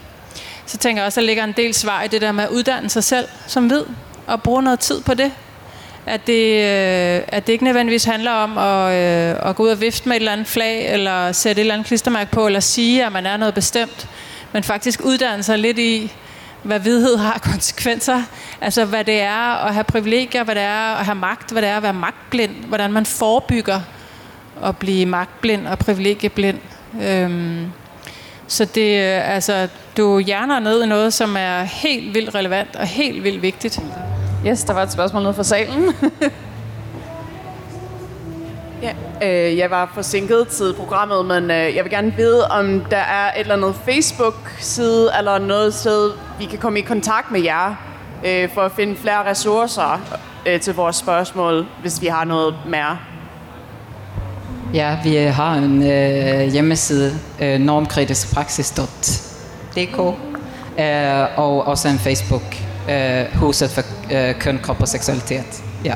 [0.66, 2.50] Så tænker jeg også, at der ligger en del svar i det der med at
[2.50, 3.86] uddanne sig selv som ved,
[4.26, 5.32] og bruge noget tid på det.
[6.06, 9.80] At det, øh, at det ikke nødvendigvis handler om at, øh, at gå ud og
[9.80, 13.06] vifte med et eller andet flag, eller sætte et eller andet klistermærke på, eller sige,
[13.06, 14.08] at man er noget bestemt,
[14.52, 16.12] men faktisk uddanne sig lidt i,
[16.62, 18.22] hvad vidhed har konsekvenser.
[18.60, 21.70] Altså, hvad det er at have privilegier, hvad det er at have magt, hvad det
[21.70, 23.80] er at være magtblind, hvordan man forebygger
[24.64, 26.58] at blive magtblind og privilegieblind.
[27.02, 27.66] Øhm,
[28.46, 32.86] så det, øh, altså, du hjerner ned i noget, som er helt vildt relevant og
[32.86, 33.80] helt vildt vigtigt.
[34.46, 35.82] Yes, der var et spørgsmål nede fra salen.
[38.82, 42.96] ja, øh, jeg var forsinket til programmet, men øh, jeg vil gerne vide, om der
[42.96, 47.74] er et eller andet Facebook-side eller noget sted, vi kan komme i kontakt med jer
[48.26, 50.00] øh, for at finde flere ressourcer
[50.46, 52.98] øh, til vores spørgsmål, hvis vi har noget mere.
[54.74, 59.98] Ja, vi har en øh, hjemmeside, øh, normkritiskpraksis.dk,
[60.80, 65.64] øh, og også en Facebook, øh, Huset for øh, køn, krop og seksualitet.
[65.84, 65.94] Ja.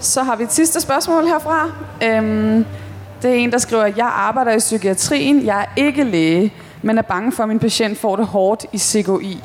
[0.00, 1.70] Så har vi et sidste spørgsmål herfra.
[2.04, 2.64] Øhm,
[3.22, 7.02] det er en, der skriver, jeg arbejder i psykiatrien, jeg er ikke læge, men er
[7.02, 9.42] bange for, at min patient får det hårdt i CGI.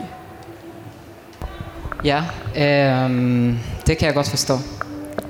[2.03, 2.23] Ja,
[2.57, 3.09] øh,
[3.87, 4.53] det kan jeg godt forstå.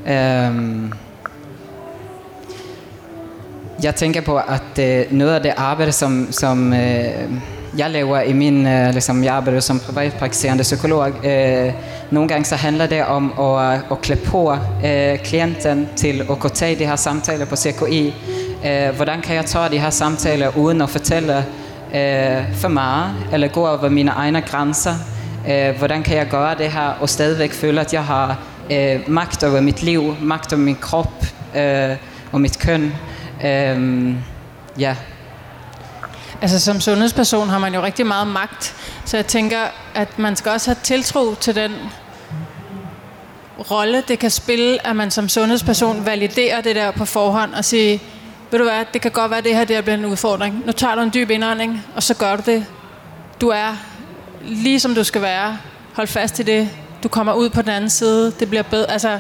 [0.07, 0.91] Øh,
[3.83, 7.31] jeg tænker på, at øh, noget af det arbejde, som, som øh,
[7.77, 11.73] jeg laver i min, øh, liksom, jeg arbejder som privatpraktiserende psykolog, øh,
[12.11, 16.39] nogle gange så handler det om at, øh, at klæde på øh, klienten til at
[16.39, 18.13] kunne tage de her samtaler på CKI.
[18.65, 21.37] Øh, hvordan kan jeg tage de her samtaler uden at fortælle
[21.95, 24.93] øh, for meget, eller gå over mine egne grænser?
[25.49, 28.37] Øh, hvordan kan jeg gøre det her og stadigvæk føle, at jeg har
[28.71, 31.95] øh, magt over mit liv, magt over min krop øh,
[32.31, 32.93] og mit køn?
[33.45, 34.15] Øh,
[34.79, 34.95] ja,
[36.41, 38.75] Altså som sundhedsperson har man jo rigtig meget magt,
[39.05, 39.59] så jeg tænker,
[39.95, 41.71] at man skal også have tiltro til den
[43.71, 47.97] rolle, det kan spille, at man som sundhedsperson validerer det der på forhånd og siger,
[48.51, 50.63] ved du hvad, det kan godt være, at det her det bliver en udfordring.
[50.65, 52.65] Nu tager du en dyb indånding, og så gør du det.
[53.41, 53.77] Du er
[54.41, 55.57] lige som du skal være.
[55.93, 56.69] Hold fast i det.
[57.03, 58.33] Du kommer ud på den anden side.
[58.39, 58.91] Det bliver bedre.
[58.91, 59.19] Altså,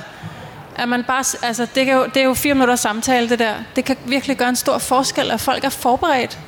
[0.75, 3.53] at man bare, altså, det, kan jo, det er jo fire minutter samtale, det der.
[3.75, 6.39] Det kan virkelig gøre en stor forskel, at folk er forberedt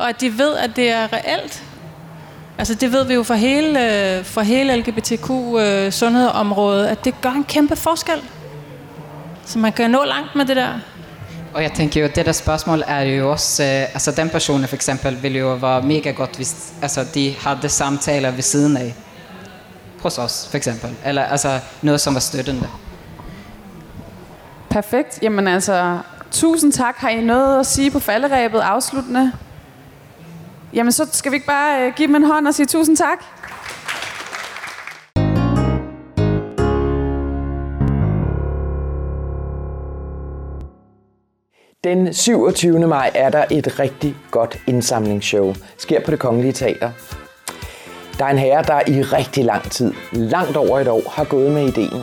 [0.00, 1.62] og at de ved, at det er reelt.
[2.58, 7.44] Altså det ved vi jo fra hele, fra hele LGBTQ-sundhedsområdet, øh, at det gør en
[7.44, 8.22] kæmpe forskel.
[9.44, 10.68] Så man kan nå langt med det der.
[11.54, 14.76] Og jeg tænker jo, det der spørgsmål er jo også, øh, altså den personen for
[14.76, 18.94] eksempel ville jo være mega godt, hvis altså, de havde samtaler ved siden af.
[20.02, 20.90] Hos os, for eksempel.
[21.04, 22.68] Eller altså noget, som var støttende.
[24.70, 25.18] Perfekt.
[25.22, 25.98] Jamen altså,
[26.30, 26.96] tusind tak.
[26.96, 29.32] Har I noget at sige på falderæbet afsluttende?
[30.74, 33.24] Jamen, så skal vi ikke bare øh, give dem en hånd og sige tusind tak?
[41.84, 42.86] Den 27.
[42.86, 45.54] maj er der et rigtig godt indsamlingsshow.
[45.78, 46.90] Sker på det Kongelige Teater.
[48.18, 51.52] Der er en herre, der i rigtig lang tid, langt over et år, har gået
[51.52, 52.00] med ideen.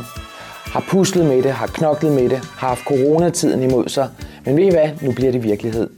[0.66, 4.10] Har puslet med det, har knoklet med det, har haft coronatiden imod sig.
[4.46, 4.90] Men ved I hvad?
[5.02, 5.90] Nu bliver det virkelighed.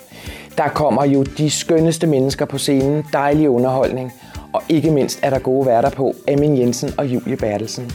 [0.59, 4.13] Der kommer jo de skønneste mennesker på scenen, dejlig underholdning,
[4.53, 7.91] og ikke mindst er der gode værter på Amin Jensen og Julie Bertelsen.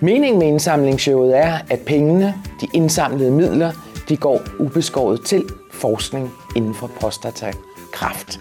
[0.00, 3.72] Meningen med indsamlingsshowet er, at pengene, de indsamlede midler,
[4.08, 8.38] de går ubeskåret til forskning inden for prostatakræft.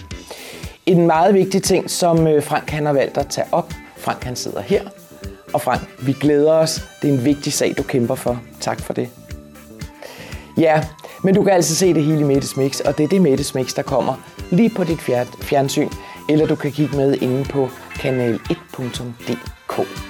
[0.86, 3.74] En meget vigtig ting, som øh, Frank han har valgt at tage op.
[3.98, 4.82] Frank han sidder her.
[5.54, 6.88] Og Frank, vi glæder os.
[7.02, 8.42] Det er en vigtig sag, du kæmper for.
[8.60, 9.10] Tak for det.
[10.58, 10.84] Ja,
[11.24, 13.56] men du kan altså se det hele i Mettes Mix, og det er det Mettes
[13.56, 14.14] Mix, der kommer
[14.50, 15.02] lige på dit
[15.42, 15.90] fjernsyn,
[16.30, 20.07] eller du kan kigge med inde på kanal1.dk.